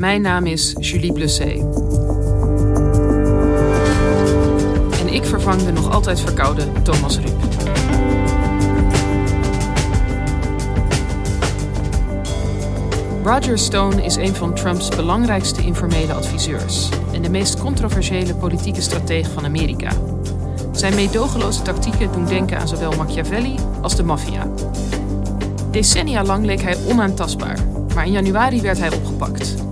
Mijn 0.00 0.22
naam 0.22 0.46
is 0.46 0.74
Julie 0.78 1.12
Blusset. 1.12 1.58
En 5.00 5.08
ik 5.12 5.24
vervang 5.24 5.62
de 5.62 5.72
nog 5.72 5.92
altijd 5.92 6.20
verkoude 6.20 6.62
Thomas 6.82 7.18
Ruip. 7.18 7.42
Roger 13.24 13.58
Stone 13.58 14.04
is 14.04 14.16
een 14.16 14.34
van 14.34 14.54
Trumps 14.54 14.88
belangrijkste 14.88 15.62
informele 15.62 16.12
adviseurs 16.12 16.88
en 17.12 17.22
de 17.22 17.30
meest 17.30 17.60
controversiële 17.60 18.34
politieke 18.34 18.80
stratege 18.80 19.30
van 19.30 19.44
Amerika. 19.44 19.90
Zijn 20.72 20.94
meedogenloze 20.94 21.62
tactieken 21.62 22.12
doen 22.12 22.26
denken 22.26 22.58
aan 22.58 22.68
zowel 22.68 22.92
Machiavelli 22.92 23.54
als 23.80 23.96
de 23.96 24.02
maffia. 24.02 24.46
Decennia 25.70 26.24
lang 26.24 26.44
leek 26.44 26.60
hij 26.60 26.76
onaantastbaar, 26.88 27.58
maar 27.94 28.06
in 28.06 28.12
januari 28.12 28.60
werd 28.60 28.78
hij 28.78 28.92
opgepakt. 28.92 29.68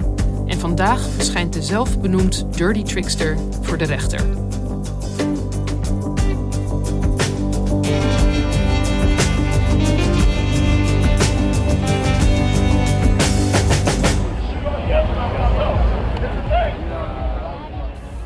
En 0.49 0.59
vandaag 0.59 1.09
verschijnt 1.17 1.53
de 1.53 1.63
zelfbenoemd 1.63 2.47
Dirty 2.57 2.83
Trickster 2.83 3.37
voor 3.63 3.79
de 3.79 3.85
rechter. 3.85 4.21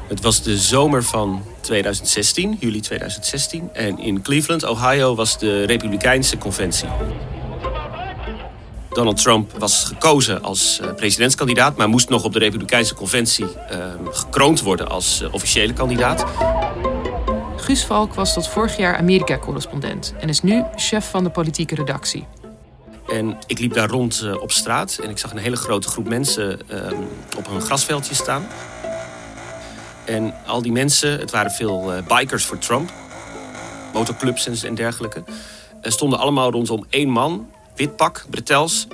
Het 0.08 0.20
was 0.20 0.42
de 0.42 0.58
zomer 0.58 1.02
van 1.02 1.42
2016, 1.60 2.56
juli 2.60 2.80
2016. 2.80 3.70
En 3.72 3.98
in 3.98 4.22
Cleveland, 4.22 4.64
Ohio, 4.64 5.14
was 5.14 5.38
de 5.38 5.64
Republikeinse 5.64 6.38
conventie. 6.38 6.88
Donald 8.92 9.22
Trump 9.22 9.52
was 9.58 9.84
gekozen 9.84 10.42
als 10.42 10.80
eh, 10.80 10.94
presidentskandidaat, 10.94 11.76
maar 11.76 11.88
moest 11.88 12.08
nog 12.08 12.24
op 12.24 12.32
de 12.32 12.38
Republikeinse 12.38 12.94
conventie 12.94 13.44
uh, 13.44 13.84
gekroond 14.10 14.60
worden 14.60 14.88
als 14.88 15.22
uh, 15.22 15.34
officiële 15.34 15.72
kandidaat. 15.72 16.24
Guus 17.56 17.84
Valk 17.84 18.14
was 18.14 18.32
tot 18.32 18.48
vorig 18.48 18.76
jaar 18.76 18.96
Amerika-correspondent 18.96 20.14
en 20.20 20.28
is 20.28 20.42
nu 20.42 20.64
chef 20.76 21.10
van 21.10 21.24
de 21.24 21.30
politieke 21.30 21.74
redactie. 21.74 22.26
En 23.08 23.38
ik 23.46 23.58
liep 23.58 23.74
daar 23.74 23.88
rond 23.88 24.22
uh, 24.24 24.40
op 24.40 24.52
straat 24.52 24.98
en 25.02 25.10
ik 25.10 25.18
zag 25.18 25.30
een 25.30 25.38
hele 25.38 25.56
grote 25.56 25.88
groep 25.88 26.08
mensen 26.08 26.68
ehm, 26.68 26.94
op 27.36 27.48
een 27.48 27.60
grasveldje 27.60 28.14
staan. 28.14 28.46
En 30.04 30.34
al 30.46 30.62
die 30.62 30.72
mensen, 30.72 31.18
het 31.18 31.30
waren 31.30 31.50
veel 31.50 31.92
bikers 32.08 32.44
voor 32.44 32.58
Trump, 32.58 32.92
motorclubs 33.92 34.64
en 34.64 34.74
dergelijke, 34.74 35.24
stonden 35.82 36.18
allemaal 36.18 36.50
rondom 36.50 36.86
één 36.88 37.08
man 37.08 37.46
wit 37.76 37.96
pak, 37.96 38.24
bretels, 38.30 38.86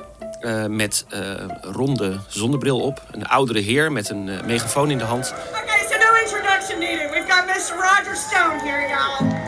uh, 0.42 0.66
met 0.66 1.06
uh, 1.14 1.20
ronde 1.62 2.16
zonnebril 2.28 2.80
op. 2.80 3.02
Een 3.10 3.26
oudere 3.26 3.58
heer 3.58 3.92
met 3.92 4.10
een 4.10 4.26
uh, 4.26 4.42
megafoon 4.44 4.90
in 4.90 4.98
de 4.98 5.04
hand. 5.04 5.34
Okay, 5.50 5.78
so 5.90 5.96
no 5.98 6.22
introduction 6.24 6.78
needed. 6.78 7.10
We've 7.10 7.26
got 7.28 7.46
Mr. 7.46 7.74
Roger 7.74 8.16
Stone 8.16 8.60
here, 8.60 8.88
y'all. 8.88 9.46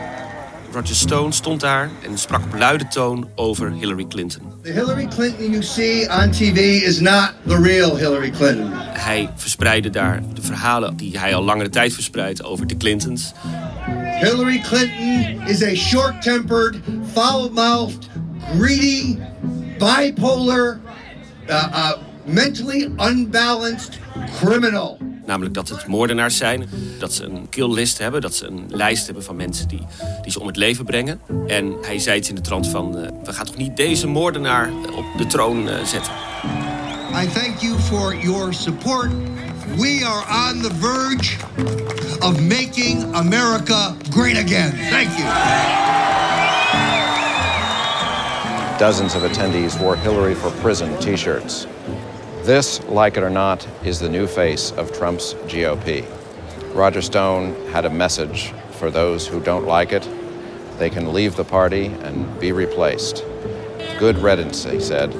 Roger 0.71 0.95
Stone 0.95 1.31
stond 1.31 1.59
daar 1.59 1.89
en 2.03 2.17
sprak 2.17 2.43
op 2.43 2.53
luide 2.57 2.87
toon 2.87 3.29
over 3.35 3.71
Hillary 3.71 4.05
Clinton. 4.07 4.41
The 4.63 4.71
Hillary 4.71 5.07
Clinton 5.07 5.51
you 5.51 5.63
see 5.63 6.09
on 6.09 6.31
TV 6.31 6.57
is 6.81 6.99
not 6.99 7.33
the 7.47 7.61
real 7.61 7.95
Hillary 7.95 8.29
Clinton. 8.29 8.71
Hij 8.73 9.29
verspreidde 9.35 9.89
daar 9.89 10.21
de 10.33 10.41
verhalen 10.41 10.97
die 10.97 11.19
hij 11.19 11.35
al 11.35 11.43
langere 11.43 11.69
tijd 11.69 11.93
verspreidt 11.93 12.43
over 12.43 12.67
de 12.67 12.77
Clintons. 12.77 13.33
Hillary 14.19 14.59
Clinton 14.59 15.47
is 15.47 15.63
a 15.63 15.75
short-tempered, 15.75 16.75
foul-mouthed, 17.13 18.09
greedy, 18.57 19.17
bipolar, 19.77 20.79
uh, 21.49 21.67
uh, 21.73 21.91
mentally 22.25 22.89
unbalanced 22.99 23.99
criminal. 24.39 24.97
Namelijk 25.25 25.53
dat 25.53 25.69
het 25.69 25.87
moordenaars 25.87 26.37
zijn, 26.37 26.69
dat 26.99 27.13
ze 27.13 27.23
een 27.23 27.49
killlist 27.49 27.97
hebben, 27.97 28.21
dat 28.21 28.35
ze 28.35 28.47
een 28.47 28.65
lijst 28.69 29.05
hebben 29.05 29.23
van 29.23 29.35
mensen 29.35 29.67
die, 29.67 29.87
die 30.21 30.31
ze 30.31 30.39
om 30.39 30.47
het 30.47 30.55
leven 30.55 30.85
brengen. 30.85 31.21
En 31.47 31.75
hij 31.81 31.99
zei 31.99 32.17
iets 32.17 32.29
in 32.29 32.35
de 32.35 32.41
trant 32.41 32.67
van, 32.67 32.97
uh, 32.97 33.07
we 33.23 33.33
gaan 33.33 33.45
toch 33.45 33.57
niet 33.57 33.77
deze 33.77 34.07
moordenaar 34.07 34.69
op 34.95 35.05
de 35.17 35.27
troon 35.27 35.67
uh, 35.67 35.83
zetten. 35.85 36.11
I 37.13 37.27
thank 37.27 37.59
you 37.59 37.79
for 37.79 38.15
your 38.15 38.53
support. 38.53 39.11
We 39.77 40.01
are 40.05 40.51
on 40.51 40.61
the 40.61 40.71
verge 40.79 41.37
of 42.19 42.39
making 42.39 43.13
America 43.13 43.95
great 44.09 44.37
again. 44.37 44.73
Thank 44.89 45.17
you. 45.17 45.90
Dozens 48.81 49.13
of 49.13 49.21
attendees 49.21 49.79
wore 49.79 49.95
Hillary 49.95 50.33
for 50.33 50.49
Prison 50.59 50.99
t 50.99 51.15
shirts. 51.15 51.67
This, 52.45 52.83
like 52.85 53.15
it 53.15 53.21
or 53.21 53.29
not, 53.29 53.67
is 53.85 53.99
the 53.99 54.09
new 54.09 54.25
face 54.25 54.71
of 54.71 54.91
Trump's 54.91 55.35
GOP. 55.45 56.03
Roger 56.73 57.03
Stone 57.03 57.53
had 57.71 57.85
a 57.85 57.91
message 57.91 58.51
for 58.79 58.89
those 58.89 59.27
who 59.27 59.39
don't 59.39 59.67
like 59.67 59.91
it. 59.91 60.09
They 60.79 60.89
can 60.89 61.13
leave 61.13 61.35
the 61.35 61.43
party 61.43 61.91
and 62.01 62.25
be 62.39 62.51
replaced. 62.51 63.23
Good 63.99 64.17
riddance, 64.17 64.63
he 64.63 64.79
said. 64.79 65.11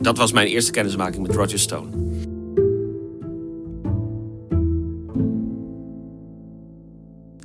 Dat 0.00 0.16
was 0.16 0.32
mijn 0.32 0.46
eerste 0.46 0.70
kennismaking 0.70 1.26
met 1.26 1.36
Roger 1.36 1.58
Stone. 1.58 1.90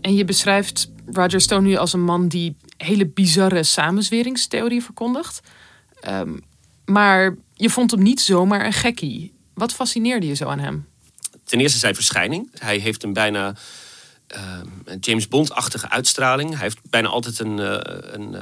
En 0.01 0.16
je 0.16 0.25
beschrijft 0.25 0.91
Roger 1.06 1.41
Stone 1.41 1.68
nu 1.68 1.75
als 1.75 1.94
een 1.94 2.03
man 2.03 2.28
die 2.28 2.56
hele 2.77 3.05
bizarre 3.05 3.63
samenzweringstheorie 3.63 4.83
verkondigt. 4.83 5.39
Um, 6.07 6.43
maar 6.85 7.35
je 7.53 7.69
vond 7.69 7.91
hem 7.91 8.01
niet 8.01 8.21
zomaar 8.21 8.65
een 8.65 8.73
gekkie. 8.73 9.33
Wat 9.53 9.73
fascineerde 9.73 10.27
je 10.27 10.33
zo 10.33 10.45
aan 10.45 10.59
hem? 10.59 10.88
Ten 11.43 11.59
eerste 11.59 11.79
zijn 11.79 11.95
verschijning. 11.95 12.49
Hij 12.57 12.77
heeft 12.77 13.03
een 13.03 13.13
bijna 13.13 13.55
uh, 14.35 14.97
James 14.99 15.27
Bond-achtige 15.27 15.89
uitstraling. 15.89 16.49
Hij 16.49 16.59
heeft 16.59 16.79
bijna 16.89 17.07
altijd 17.07 17.39
een, 17.39 17.57
uh, 17.57 17.77
een 18.11 18.35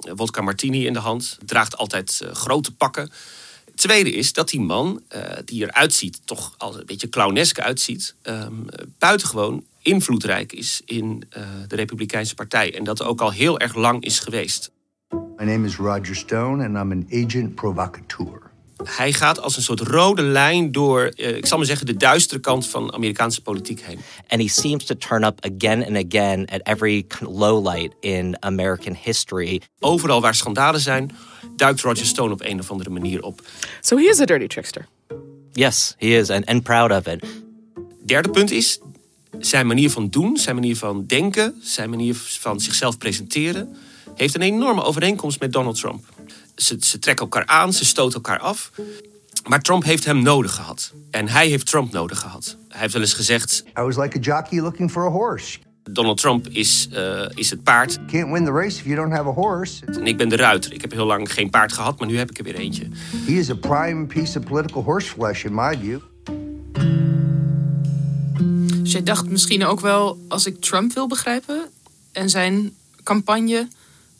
vodka 0.00 0.40
martini 0.40 0.86
in 0.86 0.92
de 0.92 0.98
hand. 0.98 1.38
Draagt 1.44 1.76
altijd 1.76 2.22
grote 2.32 2.74
pakken. 2.74 3.10
Tweede 3.74 4.12
is 4.12 4.32
dat 4.32 4.48
die 4.48 4.60
man, 4.60 5.02
die 5.44 5.62
eruit 5.62 5.94
ziet, 5.94 6.20
toch 6.24 6.54
als 6.56 6.76
een 6.76 6.86
beetje 6.86 7.08
clownesk 7.08 7.60
uitziet, 7.60 8.14
um, 8.22 8.66
buitengewoon 8.98 9.64
invloedrijk 9.88 10.52
is 10.52 10.82
in 10.84 11.22
de 11.68 11.76
Republikeinse 11.76 12.34
Partij. 12.34 12.74
En 12.74 12.84
dat 12.84 13.02
ook 13.02 13.20
al 13.20 13.32
heel 13.32 13.58
erg 13.58 13.74
lang 13.74 14.04
is 14.04 14.18
geweest. 14.18 14.70
My 15.10 15.44
name 15.44 15.66
is 15.66 15.76
Roger 15.76 16.16
Stone 16.16 16.64
and 16.64 16.76
I'm 16.76 16.92
an 16.92 17.06
agent 17.24 17.54
provocateur. 17.54 18.50
Hij 18.84 19.12
gaat 19.12 19.40
als 19.40 19.56
een 19.56 19.62
soort 19.62 19.80
rode 19.80 20.22
lijn 20.22 20.72
door, 20.72 21.12
uh, 21.16 21.36
ik 21.36 21.46
zal 21.46 21.58
maar 21.58 21.66
zeggen, 21.66 21.86
de 21.86 21.96
duistere 21.96 22.40
kant 22.40 22.66
van 22.66 22.92
Amerikaanse 22.92 23.42
politiek 23.42 23.80
heen. 23.80 23.98
And 24.28 24.40
he 24.40 24.48
seems 24.48 24.84
to 24.84 24.94
turn 24.94 25.24
up 25.24 25.44
again 25.44 25.86
and 25.86 25.96
again 26.06 26.46
at 26.46 26.60
every 26.62 27.06
lowlight 27.20 27.94
in 28.00 28.36
American 28.40 28.96
history. 29.02 29.60
Overal 29.78 30.20
waar 30.20 30.34
schandalen 30.34 30.80
zijn, 30.80 31.10
duikt 31.56 31.80
Roger 31.80 32.06
Stone 32.06 32.32
op 32.32 32.40
een 32.40 32.58
of 32.58 32.70
andere 32.70 32.90
manier 32.90 33.22
op. 33.22 33.40
So 33.80 33.96
he 33.96 34.08
is 34.08 34.20
a 34.20 34.24
dirty 34.24 34.46
trickster. 34.46 34.86
Yes, 35.52 35.94
he 35.98 36.06
is, 36.06 36.30
and, 36.30 36.46
and 36.46 36.62
proud 36.62 36.90
of 36.90 37.06
it. 37.06 37.24
Derde 38.06 38.30
punt 38.30 38.50
is 38.50 38.80
zijn 39.38 39.66
manier 39.66 39.90
van 39.90 40.08
doen, 40.08 40.36
zijn 40.36 40.54
manier 40.54 40.76
van 40.76 41.06
denken, 41.06 41.54
zijn 41.62 41.90
manier 41.90 42.14
van 42.14 42.60
zichzelf 42.60 42.98
presenteren 42.98 43.76
heeft 44.18 44.34
een 44.34 44.42
enorme 44.42 44.82
overeenkomst 44.82 45.40
met 45.40 45.52
Donald 45.52 45.80
Trump. 45.80 46.04
Ze, 46.56 46.76
ze 46.80 46.98
trekken 46.98 47.24
elkaar 47.24 47.46
aan, 47.46 47.72
ze 47.72 47.84
stoten 47.84 48.14
elkaar 48.14 48.38
af. 48.38 48.70
Maar 49.48 49.60
Trump 49.60 49.84
heeft 49.84 50.04
hem 50.04 50.22
nodig 50.22 50.54
gehad. 50.54 50.92
En 51.10 51.28
hij 51.28 51.48
heeft 51.48 51.66
Trump 51.66 51.92
nodig 51.92 52.18
gehad. 52.18 52.56
Hij 52.68 52.80
heeft 52.80 52.92
wel 52.92 53.02
eens 53.02 53.12
gezegd... 53.12 53.64
I 53.78 53.80
was 53.82 53.96
like 53.96 54.16
a 54.16 54.20
jockey 54.20 54.60
looking 54.60 54.90
for 54.90 55.06
a 55.06 55.10
horse. 55.10 55.58
Donald 55.90 56.20
Trump 56.20 56.48
is, 56.48 56.88
uh, 56.92 57.28
is 57.34 57.50
het 57.50 57.62
paard. 57.62 57.98
Can't 58.06 58.32
win 58.32 58.44
the 58.44 58.50
race 58.50 58.78
if 58.78 58.84
you 58.84 58.96
don't 58.96 59.12
have 59.12 59.28
a 59.28 59.32
horse. 59.32 59.84
En 59.86 60.06
ik 60.06 60.16
ben 60.16 60.28
de 60.28 60.36
ruiter. 60.36 60.72
Ik 60.72 60.80
heb 60.80 60.92
heel 60.92 61.06
lang 61.06 61.32
geen 61.32 61.50
paard 61.50 61.72
gehad, 61.72 61.98
maar 61.98 62.08
nu 62.08 62.18
heb 62.18 62.30
ik 62.30 62.38
er 62.38 62.44
weer 62.44 62.54
eentje. 62.54 62.88
He 63.26 63.32
is 63.32 63.50
a 63.50 63.54
prime 63.54 64.06
piece 64.06 64.38
of 64.38 64.44
political 64.44 64.82
horseflesh 64.82 65.44
in 65.44 65.54
my 65.54 65.78
view. 65.80 65.98
Jij 68.98 69.06
dacht 69.06 69.28
misschien 69.28 69.64
ook 69.64 69.80
wel, 69.80 70.24
als 70.28 70.46
ik 70.46 70.60
Trump 70.60 70.92
wil 70.92 71.06
begrijpen 71.06 71.70
en 72.12 72.30
zijn 72.30 72.76
campagne, 73.02 73.68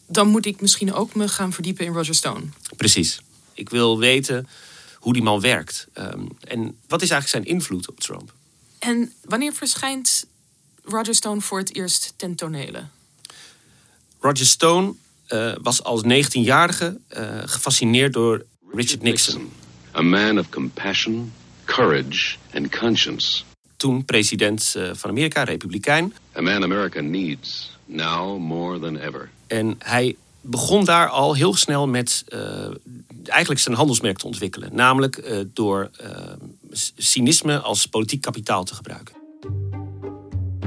dan 0.06 0.28
moet 0.28 0.46
ik 0.46 0.60
misschien 0.60 0.92
ook 0.92 1.14
me 1.14 1.28
gaan 1.28 1.52
verdiepen 1.52 1.84
in 1.84 1.92
Roger 1.92 2.14
Stone. 2.14 2.44
Precies. 2.76 3.20
Ik 3.54 3.68
wil 3.68 3.98
weten 3.98 4.48
hoe 4.94 5.12
die 5.12 5.22
man 5.22 5.40
werkt. 5.40 5.86
Um, 5.94 6.28
en 6.40 6.76
wat 6.86 7.02
is 7.02 7.10
eigenlijk 7.10 7.28
zijn 7.28 7.56
invloed 7.56 7.88
op 7.88 8.00
Trump? 8.00 8.32
En 8.78 9.12
wanneer 9.24 9.52
verschijnt 9.52 10.26
Roger 10.84 11.14
Stone 11.14 11.40
voor 11.40 11.58
het 11.58 11.74
eerst 11.74 12.12
ten 12.16 12.34
tonele? 12.34 12.84
Roger 14.20 14.46
Stone 14.46 14.94
uh, 15.28 15.54
was 15.62 15.82
als 15.82 16.02
19-jarige 16.02 16.98
uh, 17.16 17.38
gefascineerd 17.44 18.12
door 18.12 18.44
Richard 18.72 19.02
Nixon. 19.02 19.52
A 19.94 20.02
man 20.02 20.38
of 20.38 20.48
compassion, 20.48 21.32
courage 21.64 22.36
and 22.54 22.78
conscience. 22.78 23.42
Toen 23.78 24.04
president 24.04 24.74
uh, 24.76 24.90
van 24.92 25.10
Amerika, 25.10 25.42
republikein. 25.42 26.14
A 26.36 26.40
man 26.40 26.62
America 26.62 27.00
needs 27.00 27.78
now 27.86 28.38
more 28.38 28.78
than 28.78 28.96
ever. 28.96 29.30
En 29.46 29.74
hij 29.78 30.16
begon 30.40 30.84
daar 30.84 31.08
al 31.08 31.34
heel 31.34 31.54
snel 31.54 31.86
met 31.86 32.24
eigenlijk 33.24 33.60
zijn 33.60 33.76
handelsmerk 33.76 34.18
te 34.18 34.26
ontwikkelen. 34.26 34.70
Namelijk 34.72 35.44
door 35.54 35.90
cynisme 36.96 37.58
als 37.58 37.86
politiek 37.86 38.20
kapitaal 38.20 38.64
te 38.64 38.74
gebruiken. 38.74 39.14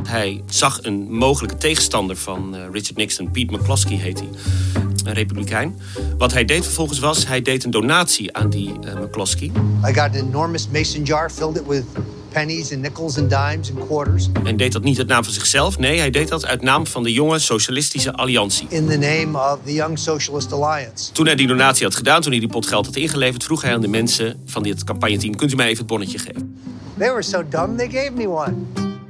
Hij 0.07 0.43
zag 0.49 0.83
een 0.83 1.13
mogelijke 1.13 1.57
tegenstander 1.57 2.15
van 2.15 2.55
uh, 2.55 2.61
Richard 2.71 2.95
Nixon, 2.95 3.31
Pete 3.31 3.53
McCloskey 3.53 3.95
heet 3.95 4.19
hij, 4.19 4.29
een 5.03 5.13
republikein. 5.13 5.79
Wat 6.17 6.33
hij 6.33 6.45
deed 6.45 6.63
vervolgens 6.63 6.99
was, 6.99 7.27
hij 7.27 7.41
deed 7.41 7.63
een 7.63 7.71
donatie 7.71 8.35
aan 8.35 8.49
die 8.49 8.69
uh, 8.69 8.99
McCloskey. 8.99 9.51
I 9.85 9.93
got 9.93 9.97
an 9.97 10.13
enormous 10.13 10.67
mason 10.67 11.03
jar, 11.03 11.29
filled 11.29 11.55
it 11.55 11.65
with 11.67 11.83
pennies 12.31 12.71
and 12.71 12.81
nickels 12.81 13.17
and 13.17 13.29
dimes 13.29 13.71
and 13.71 13.87
quarters. 13.87 14.29
En 14.43 14.57
deed 14.57 14.71
dat 14.71 14.83
niet 14.83 14.97
uit 14.97 15.07
naam 15.07 15.23
van 15.23 15.33
zichzelf, 15.33 15.77
nee, 15.77 15.99
hij 15.99 16.09
deed 16.09 16.27
dat 16.27 16.45
uit 16.45 16.61
naam 16.61 16.87
van 16.87 17.03
de 17.03 17.13
jonge 17.13 17.39
Socialistische 17.39 18.13
Alliantie. 18.13 18.67
In 18.69 18.87
the 18.87 18.97
name 18.97 19.51
of 19.51 19.59
the 19.65 19.73
Young 19.73 19.99
Socialist 19.99 20.53
Alliance. 20.53 21.11
Toen 21.11 21.25
hij 21.25 21.35
die 21.35 21.47
donatie 21.47 21.85
had 21.85 21.95
gedaan, 21.95 22.21
toen 22.21 22.31
hij 22.31 22.39
die 22.39 22.49
pot 22.49 22.67
geld 22.67 22.85
had 22.85 22.95
ingeleverd, 22.95 23.43
vroeg 23.43 23.61
hij 23.61 23.73
aan 23.73 23.81
de 23.81 23.87
mensen 23.87 24.41
van 24.45 24.63
dit 24.63 24.83
campagneteam: 24.83 25.35
kunt 25.35 25.51
u 25.51 25.55
mij 25.55 25.65
even 25.65 25.77
het 25.77 25.87
bonnetje 25.87 26.17
geven? 26.17 26.59
They 26.97 27.09
were 27.09 27.21
so 27.21 27.43
dumb 27.49 27.77
they 27.77 27.89
gave 27.89 28.11
me 28.11 28.27
one. 28.27 28.53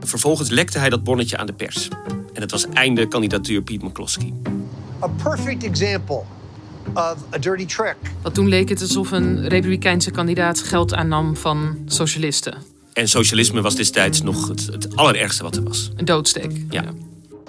Vervolgens 0.03 0.49
lekte 0.49 0.79
hij 0.79 0.89
dat 0.89 1.03
bonnetje 1.03 1.37
aan 1.37 1.45
de 1.45 1.53
pers. 1.53 1.87
En 2.33 2.41
het 2.41 2.51
was 2.51 2.65
einde 2.73 3.07
kandidatuur 3.07 3.61
Pete 3.61 3.85
McCloskey. 3.85 4.33
A 5.03 5.07
perfect 5.07 5.63
example 5.63 6.21
of 6.93 7.15
a 7.33 7.37
dirty 7.39 7.65
trick. 7.65 7.95
Want 8.21 8.35
toen 8.35 8.47
leek 8.47 8.69
het 8.69 8.81
alsof 8.81 9.11
een 9.11 9.47
republikeinse 9.47 10.11
kandidaat 10.11 10.61
geld 10.61 10.93
aannam 10.93 11.35
van 11.35 11.77
socialisten. 11.85 12.70
En 12.93 13.07
socialisme 13.07 13.61
was 13.61 13.75
destijds 13.75 14.21
nog 14.21 14.47
het, 14.47 14.65
het 14.65 14.95
allerergste 14.95 15.43
wat 15.43 15.55
er 15.55 15.63
was. 15.63 15.89
Een 15.95 16.05
doodsteek. 16.05 16.51
Ja. 16.69 16.83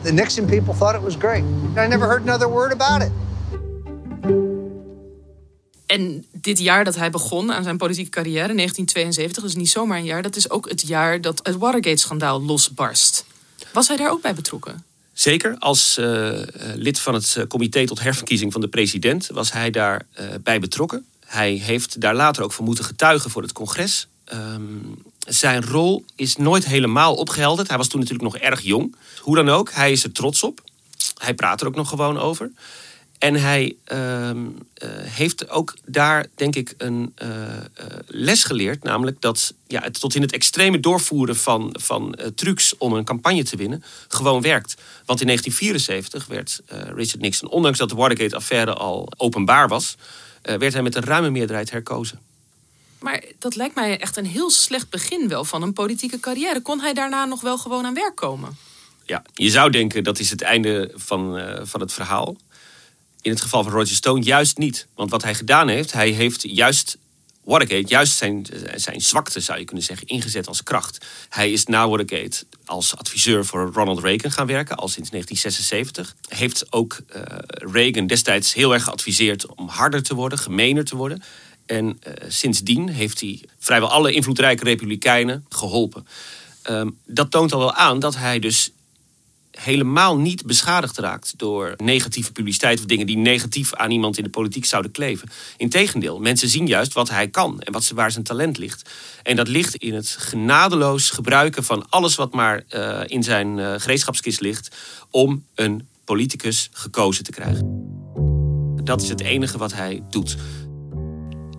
The 0.03 0.13
Nixon 0.13 0.47
people 0.47 0.75
thought 0.79 0.97
it 0.97 1.03
was 1.03 1.15
great. 1.19 1.43
I 1.77 1.89
never 1.89 2.09
heard 2.09 2.29
another 2.29 2.49
word 2.49 2.73
about 2.73 3.03
it. 3.03 3.11
En 5.87 6.25
dit 6.33 6.59
jaar 6.59 6.85
dat 6.85 6.97
hij 6.97 7.11
begon 7.11 7.53
aan 7.53 7.63
zijn 7.63 7.77
politieke 7.77 8.11
carrière, 8.11 8.55
1972, 8.55 9.43
dus 9.43 9.55
niet 9.55 9.71
zomaar 9.71 9.99
een 9.99 10.05
jaar, 10.05 10.23
dat 10.23 10.37
is 10.37 10.51
ook 10.51 10.69
het 10.69 10.87
jaar 10.87 11.21
dat 11.21 11.41
het 11.43 11.57
Watergate-schandaal 11.57 12.43
losbarst. 12.43 13.25
Was 13.73 13.89
hij 13.89 13.97
daar 13.97 14.11
ook 14.11 14.23
bij 14.23 14.35
betrokken? 14.35 14.85
Zeker, 15.13 15.57
als 15.59 15.97
uh, 15.99 16.39
lid 16.75 16.99
van 16.99 17.15
het 17.15 17.37
eh, 17.37 17.47
comité 17.47 17.87
tot 17.87 18.01
herverkiezing 18.01 18.53
van 18.53 18.61
de 18.61 18.69
president 18.69 19.27
was 19.27 19.53
hij 19.53 19.71
daarbij 19.71 20.29
uh, 20.29 20.35
bij 20.43 20.61
betrokken. 20.61 21.05
Hij 21.25 21.53
heeft 21.53 22.01
daar 22.01 22.15
later 22.15 22.43
ook 22.43 22.53
voor 22.53 22.65
moeten 22.65 22.85
getuigen 22.85 23.31
voor 23.31 23.43
het 23.43 23.53
congres. 23.53 24.09
Um, 24.33 25.03
zijn 25.29 25.65
rol 25.65 26.05
is 26.17 26.37
nooit 26.37 26.65
helemaal 26.65 27.15
opgehelderd. 27.15 27.69
Hij 27.69 27.77
was 27.77 27.89
toen 27.89 28.01
natuurlijk 28.01 28.33
nog 28.33 28.43
erg 28.43 28.61
jong. 28.61 28.97
Hoe 29.19 29.37
dan 29.37 29.49
ook, 29.49 29.73
hij 29.73 29.93
is 29.93 30.05
er 30.05 30.13
trots 30.13 30.43
op. 30.43 30.61
Hij 31.19 31.35
praat 31.35 31.61
er 31.61 31.67
ook 31.67 31.75
nog 31.75 31.89
gewoon 31.89 32.19
over. 32.19 32.51
En 33.23 33.35
hij 33.35 33.77
uh, 33.93 34.29
uh, 34.29 34.35
heeft 35.03 35.49
ook 35.49 35.77
daar, 35.85 36.27
denk 36.35 36.57
ik, 36.57 36.75
een 36.77 37.15
uh, 37.23 37.29
les 38.07 38.45
geleerd. 38.45 38.83
Namelijk 38.83 39.21
dat 39.21 39.55
ja, 39.67 39.83
het 39.83 40.01
tot 40.01 40.15
in 40.15 40.23
het 40.23 40.33
extreme 40.33 40.81
doorvoeren 40.81 41.37
van, 41.37 41.77
van 41.81 42.19
trucs 42.35 42.77
om 42.77 42.93
een 42.93 43.05
campagne 43.05 43.45
te 43.45 43.57
winnen 43.57 43.85
gewoon 44.09 44.43
werkt. 44.43 44.75
Want 45.05 45.21
in 45.21 45.27
1974 45.27 46.27
werd 46.27 46.61
Richard 46.95 47.21
Nixon, 47.21 47.49
ondanks 47.49 47.79
dat 47.79 47.89
de 47.89 47.95
Watergate-affaire 47.95 48.75
al 48.75 49.13
openbaar 49.17 49.69
was, 49.69 49.97
werd 50.43 50.73
hij 50.73 50.83
met 50.83 50.95
een 50.95 51.05
ruime 51.05 51.31
meerderheid 51.31 51.71
herkozen. 51.71 52.19
Maar 53.03 53.25
dat 53.39 53.57
lijkt 53.57 53.75
mij 53.75 53.99
echt 53.99 54.17
een 54.17 54.27
heel 54.27 54.51
slecht 54.51 54.91
begin 54.91 55.29
wel 55.29 55.45
van 55.45 55.63
een 55.63 55.73
politieke 55.73 56.21
carrière. 56.21 56.61
Kon 56.61 56.81
hij 56.81 56.95
daarna 56.95 57.25
nog 57.25 57.41
wel 57.41 57.59
gewoon 57.59 57.87
aan 57.87 57.95
werk 57.95 58.17
komen? 58.17 58.57
Ja, 59.05 59.23
je 59.35 59.51
zou 59.51 59.71
denken 59.71 60.05
dat 60.05 60.19
is 60.19 60.31
het 60.31 60.43
einde 60.43 60.91
van, 60.95 61.41
van 61.63 61.81
het 61.81 61.93
verhaal 61.93 62.37
in 63.23 63.31
het 63.31 63.41
geval 63.41 63.63
van 63.63 63.73
Roger 63.73 63.95
Stone 63.95 64.23
juist 64.23 64.59
niet. 64.59 64.87
Want 64.95 65.11
wat 65.11 65.23
hij 65.23 65.35
gedaan 65.35 65.69
heeft, 65.69 65.93
hij 65.93 66.11
heeft 66.11 66.43
juist 66.43 66.99
Watergate, 67.45 67.89
juist 67.89 68.17
zijn, 68.17 68.47
zijn 68.75 69.01
zwakte 69.01 69.41
zou 69.41 69.59
je 69.59 69.65
kunnen 69.65 69.85
zeggen, 69.85 70.07
ingezet 70.07 70.49
als 70.49 70.63
kracht. 70.63 71.07
Hij 71.29 71.53
is 71.53 71.65
na 71.65 71.89
Watergate 71.89 72.45
als 72.65 72.97
adviseur 72.97 73.45
voor 73.45 73.71
Ronald 73.73 74.01
Reagan 74.01 74.31
gaan 74.31 74.47
werken, 74.47 74.77
al 74.77 74.89
sinds 74.89 75.11
1976. 75.11 76.15
Heeft 76.29 76.73
ook 76.73 76.99
uh, 77.17 77.23
Reagan 77.49 78.07
destijds 78.07 78.55
heel 78.55 78.73
erg 78.73 78.85
geadviseerd 78.85 79.47
om 79.47 79.69
harder 79.69 80.03
te 80.03 80.15
worden, 80.15 80.39
gemener 80.39 80.85
te 80.85 80.97
worden. 80.97 81.23
En 81.67 81.87
uh, 81.87 82.13
sindsdien 82.29 82.89
heeft 82.89 83.21
hij 83.21 83.43
vrijwel 83.59 83.91
alle 83.91 84.13
invloedrijke 84.13 84.65
republikeinen 84.65 85.45
geholpen. 85.49 86.07
Um, 86.71 86.99
dat 87.07 87.31
toont 87.31 87.53
al 87.53 87.59
wel 87.59 87.75
aan 87.75 87.99
dat 87.99 88.17
hij 88.17 88.39
dus 88.39 88.71
helemaal 89.51 90.19
niet 90.19 90.47
beschadigd 90.47 90.99
raakt 90.99 91.35
door 91.37 91.75
negatieve 91.77 92.33
publiciteit 92.33 92.79
of 92.79 92.85
dingen 92.85 93.07
die 93.07 93.17
negatief 93.17 93.75
aan 93.75 93.91
iemand 93.91 94.19
in 94.19 94.25
de 94.25 94.31
politiek 94.31 94.65
zouden 94.65 94.91
kleven. 94.91 95.29
Integendeel, 95.57 96.21
mensen 96.21 96.49
zien 96.49 96.67
juist 96.67 96.93
wat 96.93 97.11
hij 97.11 97.29
kan 97.29 97.61
en 97.61 97.73
wat, 97.73 97.89
waar 97.89 98.11
zijn 98.11 98.25
talent 98.25 98.59
ligt. 98.59 98.91
En 99.23 99.37
dat 99.37 99.49
ligt 99.49 99.75
in 99.75 99.95
het 99.95 100.09
genadeloos 100.19 101.11
gebruiken 101.11 101.65
van 101.65 101.89
alles 101.89 102.15
wat 102.15 102.33
maar 102.33 102.65
uh, 102.71 103.01
in 103.07 103.23
zijn 103.23 103.59
uh, 103.59 103.75
gereedschapskist 103.77 104.41
ligt 104.41 104.77
om 105.11 105.45
een 105.55 105.87
politicus 106.05 106.69
gekozen 106.73 107.25
te 107.25 107.31
krijgen. 107.31 107.91
Dat 108.85 109.03
is 109.03 109.09
het 109.09 109.21
enige 109.21 109.59
wat 109.59 109.73
hij 109.73 110.03
doet. 110.11 110.37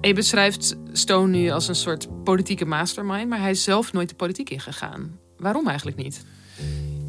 Je 0.07 0.13
beschrijft 0.13 0.75
Stone 0.91 1.37
nu 1.37 1.49
als 1.49 1.67
een 1.67 1.75
soort 1.75 2.23
politieke 2.23 2.65
mastermind, 2.65 3.29
maar 3.29 3.39
hij 3.39 3.51
is 3.51 3.63
zelf 3.63 3.93
nooit 3.93 4.09
de 4.09 4.15
politiek 4.15 4.49
ingegaan. 4.49 5.19
Waarom 5.37 5.67
eigenlijk 5.67 5.97
niet? 5.97 6.25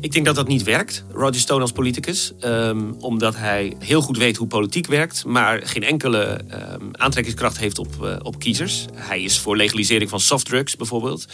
Ik 0.01 0.13
denk 0.13 0.27
dat 0.27 0.35
dat 0.35 0.49
niet 0.49 0.63
werkt, 0.63 1.05
Roger 1.13 1.41
Stone 1.41 1.61
als 1.61 1.73
politicus. 1.73 2.33
Um, 2.45 2.95
omdat 3.01 3.37
hij 3.37 3.77
heel 3.79 4.01
goed 4.01 4.19
weet 4.19 4.37
hoe 4.37 4.47
politiek 4.47 4.87
werkt, 4.87 5.25
maar 5.25 5.67
geen 5.67 5.83
enkele 5.83 6.41
um, 6.53 6.91
aantrekkingskracht 6.93 7.59
heeft 7.59 7.79
op, 7.79 7.89
uh, 8.03 8.17
op 8.23 8.39
kiezers. 8.39 8.85
Hij 8.95 9.23
is 9.23 9.39
voor 9.39 9.57
legalisering 9.57 10.11
van 10.11 10.21
softdrugs 10.21 10.77
bijvoorbeeld. 10.77 11.27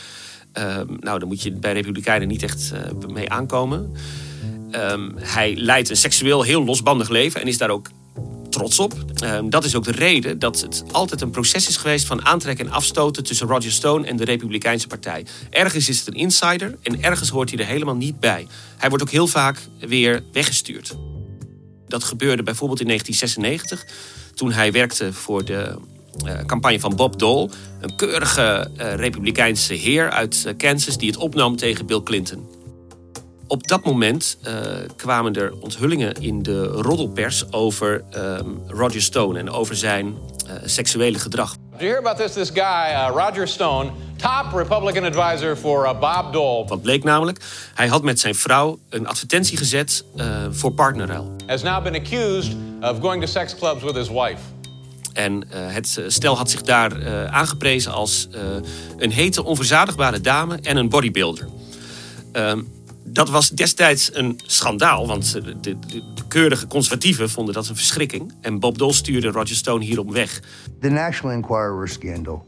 Um, 0.53 0.97
nou, 1.01 1.19
daar 1.19 1.29
moet 1.29 1.43
je 1.43 1.53
bij 1.53 1.73
Republikeinen 1.73 2.29
niet 2.29 2.43
echt 2.43 2.73
uh, 2.75 3.09
mee 3.09 3.31
aankomen. 3.31 3.93
hij 5.17 5.57
leidt 5.57 5.91
een 5.91 5.97
seksueel 5.97 6.43
heel 6.43 6.65
losbandig 6.65 7.09
leven 7.09 7.41
en 7.41 7.47
is 7.47 7.59
daar 7.59 7.71
ook 7.71 7.89
trots 8.51 8.79
op. 8.79 8.95
Uh, 9.25 9.39
dat 9.45 9.65
is 9.65 9.75
ook 9.75 9.85
de 9.85 9.93
reden 9.93 10.39
dat 10.39 10.61
het 10.61 10.85
altijd 10.93 11.21
een 11.21 11.31
proces 11.31 11.69
is 11.69 11.77
geweest 11.77 12.07
van 12.07 12.25
aantrekken 12.25 12.67
en 12.67 12.73
afstoten 12.73 13.25
tussen 13.25 13.47
Roger 13.47 13.73
Stone 13.73 14.07
en 14.07 14.17
de 14.17 14.25
Republikeinse 14.25 14.87
Partij. 14.87 15.27
Ergens 15.51 15.89
is 15.89 15.99
het 15.99 16.09
een 16.09 16.15
insider 16.15 16.79
en 16.83 17.03
ergens 17.03 17.29
hoort 17.29 17.51
hij 17.51 17.59
er 17.59 17.67
helemaal 17.67 17.97
niet 17.97 18.21
bij. 18.21 18.47
Hij 18.77 18.89
wordt 18.89 19.05
ook 19.05 19.11
heel 19.11 19.27
vaak 19.27 19.59
weer 19.79 20.23
weggestuurd. 20.33 20.97
Dat 21.89 22.05
gebeurde 22.05 22.43
bijvoorbeeld 22.43 22.81
in 22.81 22.87
1996, 22.87 23.95
toen 24.35 24.53
hij 24.53 24.73
werkte 24.73 25.13
voor 25.13 25.45
de 25.45 25.77
uh, 26.25 26.45
campagne 26.47 26.81
van 26.81 26.97
Bob 26.97 27.19
Dole, 27.19 27.51
een 27.81 27.97
keurige 27.97 28.71
uh, 28.77 28.95
Republikeinse 28.95 29.75
heer 29.75 30.11
uit 30.11 30.45
uh, 30.47 30.53
Kansas 30.57 30.99
die 30.99 31.11
het 31.11 31.19
opnam 31.19 31.57
tegen 31.57 31.87
Bill 31.87 32.03
Clinton. 32.03 32.60
Op 33.51 33.67
dat 33.67 33.85
moment 33.85 34.39
uh, 34.47 34.53
kwamen 34.97 35.35
er 35.35 35.53
onthullingen 35.61 36.15
in 36.15 36.43
de 36.43 36.65
roddelpers 36.67 37.53
over 37.53 38.05
um, 38.17 38.63
Roger 38.67 39.03
Stone 39.03 39.39
en 39.39 39.51
over 39.51 39.77
zijn 39.77 40.07
uh, 40.07 40.53
seksuele 40.65 41.19
gedrag. 41.19 41.51
Did 41.51 41.81
you 41.81 41.91
hear 41.91 41.99
about 41.99 42.17
this? 42.17 42.33
This 42.33 42.51
guy, 42.51 42.91
uh, 42.91 43.11
Roger 43.15 43.49
Stone, 43.49 43.91
top 44.17 44.53
Republican 44.55 45.05
advisor 45.05 45.57
for 45.57 45.99
Bob 45.99 46.33
Dole. 46.33 46.67
Wat 46.67 46.83
bleek 46.83 47.05
namelijk? 47.05 47.41
Hij 47.75 47.89
had 47.89 48.03
met 48.03 48.21
zijn 48.21 48.35
vrouw 48.35 48.79
een 48.89 49.07
advertentie 49.07 49.57
gezet 49.57 50.05
voor 50.51 50.73
partnerruil. 50.73 51.37
Has 51.47 51.63
now 51.63 51.83
been 51.83 51.95
accused 51.95 52.57
of 52.81 53.01
going 53.01 53.23
to 53.25 53.31
sex 53.31 53.57
clubs 53.57 53.83
with 53.83 53.95
his 53.95 54.09
wife. 54.09 54.39
En 55.13 55.33
uh, 55.35 55.43
het 55.53 56.03
stel 56.07 56.37
had 56.37 56.51
zich 56.51 56.63
daar 56.63 56.97
uh, 56.97 57.25
aangeprezen 57.25 57.93
als 57.93 58.29
uh, 58.35 58.41
een 58.99 59.13
hete, 59.13 59.45
onverzadigbare 59.45 60.21
dame 60.21 60.59
en 60.63 60.77
een 60.77 60.89
bodybuilder. 60.89 61.49
Um, 62.33 62.79
Dat 63.13 63.31
was 63.31 63.51
destijds 63.51 64.15
een 64.15 64.41
schandaal, 64.47 65.07
want 65.07 65.33
de, 65.33 65.61
de, 65.61 65.79
de 65.79 66.03
keurige 66.29 66.67
conservatieven 66.67 67.31
vonden 67.31 67.55
dat 67.55 67.69
een 67.69 67.77
verschrikking. 67.77 68.35
En 68.41 68.59
Bob 68.59 68.79
Dole 68.79 68.93
stuurde 68.93 69.29
Roger 69.29 69.57
Stone 69.57 69.85
hierop 69.85 70.11
weg. 70.13 70.43
The 70.81 70.89
National 70.89 71.37
Enquirer 71.37 71.89
scandal, 71.89 72.47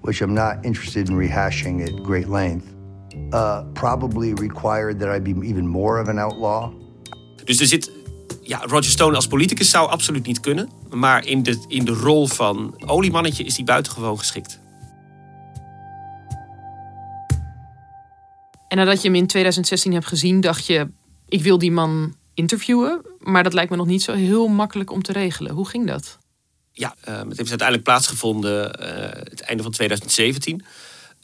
which 0.00 0.20
I'm 0.20 0.32
not 0.32 0.54
interested 0.60 1.08
in 1.08 1.18
rehashing 1.18 1.82
at 1.82 2.06
great 2.06 2.28
length, 2.28 2.64
uh, 3.30 3.60
probably 3.72 4.32
required 4.34 4.98
that 4.98 5.16
I 5.16 5.20
be 5.20 5.46
even 5.46 5.66
more 5.66 6.00
of 6.02 6.08
an 6.08 6.18
outlaw. 6.18 6.72
Dus 7.44 7.60
er 7.60 7.66
zit. 7.66 7.96
Ja, 8.42 8.60
Roger 8.66 8.90
Stone 8.90 9.14
als 9.14 9.26
politicus 9.26 9.70
zou 9.70 9.88
absoluut 9.88 10.26
niet 10.26 10.40
kunnen. 10.40 10.70
Maar 10.90 11.26
in 11.26 11.42
de, 11.42 11.64
in 11.68 11.84
de 11.84 11.92
rol 11.92 12.26
van 12.26 12.74
oliemannetje 12.86 13.44
is 13.44 13.56
hij 13.56 13.64
buitengewoon 13.64 14.18
geschikt. 14.18 14.58
En 18.68 18.76
nadat 18.76 19.02
je 19.02 19.08
hem 19.08 19.16
in 19.16 19.26
2016 19.26 19.92
hebt 19.92 20.06
gezien, 20.06 20.40
dacht 20.40 20.66
je: 20.66 20.88
ik 21.28 21.42
wil 21.42 21.58
die 21.58 21.72
man 21.72 22.16
interviewen. 22.34 23.00
Maar 23.18 23.42
dat 23.42 23.52
lijkt 23.52 23.70
me 23.70 23.76
nog 23.76 23.86
niet 23.86 24.02
zo 24.02 24.12
heel 24.12 24.48
makkelijk 24.48 24.90
om 24.90 25.02
te 25.02 25.12
regelen. 25.12 25.52
Hoe 25.52 25.68
ging 25.68 25.86
dat? 25.86 26.18
Ja, 26.72 26.94
uh, 27.08 27.18
het 27.18 27.36
heeft 27.36 27.48
uiteindelijk 27.48 27.82
plaatsgevonden 27.82 28.80
uh, 28.80 28.86
het 29.12 29.40
einde 29.40 29.62
van 29.62 29.72
2017. 29.72 30.64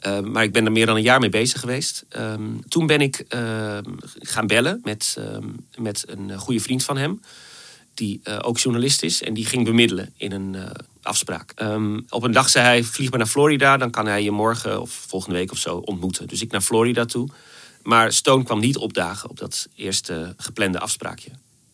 Uh, 0.07 0.19
maar 0.19 0.43
ik 0.43 0.51
ben 0.51 0.65
er 0.65 0.71
meer 0.71 0.85
dan 0.85 0.95
een 0.95 1.01
jaar 1.01 1.19
mee 1.19 1.29
bezig 1.29 1.59
geweest. 1.59 2.05
Um, 2.17 2.63
toen 2.67 2.87
ben 2.87 3.01
ik 3.01 3.25
ehm, 3.27 3.83
gaan 4.19 4.47
bellen 4.47 4.79
met, 4.83 5.15
ehm, 5.17 5.47
met 5.77 6.03
een 6.07 6.37
goede 6.37 6.59
vriend 6.59 6.83
van 6.83 6.97
hem. 6.97 7.21
Die 7.93 8.19
eh, 8.23 8.39
ook 8.41 8.57
journalist 8.57 9.03
is. 9.03 9.21
En 9.21 9.33
die 9.33 9.45
ging 9.45 9.65
bemiddelen 9.65 10.13
in 10.17 10.31
een 10.31 10.55
afspraak. 11.05 11.53
op 12.09 12.23
een 12.23 12.31
dag 12.31 12.49
zei 12.49 12.65
hij, 12.65 12.83
vlieg 12.83 13.09
maar 13.09 13.19
naar 13.19 13.27
Florida. 13.27 13.77
Dan 13.77 13.91
kan 13.91 14.05
hij 14.07 14.23
je 14.23 14.31
morgen 14.31 14.81
of 14.81 14.91
volgende 14.91 15.35
week 15.35 15.51
of 15.51 15.57
zo 15.57 15.77
ontmoeten. 15.77 16.27
Dus 16.27 16.41
ik 16.41 16.51
naar 16.51 16.61
Florida 16.61 17.05
toe. 17.05 17.29
Maar 17.83 18.13
Stone 18.13 18.43
kwam 18.43 18.59
niet 18.59 18.77
opdagen 18.77 19.29
op 19.29 19.37
dat 19.37 19.67
eerste 19.75 20.33
geplande 20.37 20.79
afspraakje. 20.79 21.29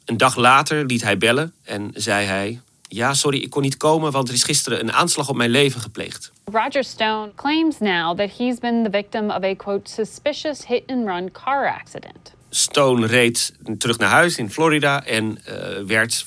Een 0.05 0.17
dag 0.17 0.35
later 0.35 0.85
liet 0.85 1.03
hij 1.03 1.17
bellen 1.17 1.53
en 1.63 1.91
zei 1.93 2.25
hij... 2.25 2.59
Ja, 2.93 3.13
sorry, 3.13 3.41
ik 3.41 3.49
kon 3.49 3.61
niet 3.61 3.77
komen, 3.77 4.11
want 4.11 4.27
er 4.27 4.33
is 4.33 4.43
gisteren 4.43 4.79
een 4.79 4.91
aanslag 4.91 5.29
op 5.29 5.35
mijn 5.35 5.49
leven 5.49 5.81
gepleegd. 5.81 6.31
Roger 6.45 6.83
Stone 6.83 7.31
claims 7.35 7.79
now 7.79 8.17
that 8.17 8.37
he's 8.37 8.59
been 8.59 8.83
the 8.83 8.89
victim 8.89 9.29
of 9.29 9.43
a 9.43 9.53
quote 9.55 9.89
suspicious 9.89 10.65
hit 10.67 10.83
and 10.87 11.05
run 11.05 11.31
car 11.31 11.73
accident. 11.79 12.33
Stone 12.53 13.07
reed 13.07 13.53
terug 13.77 13.97
naar 13.97 14.09
huis 14.09 14.37
in 14.37 14.51
Florida 14.51 15.05
en 15.05 15.39
uh, 15.49 15.55
werd 15.85 16.25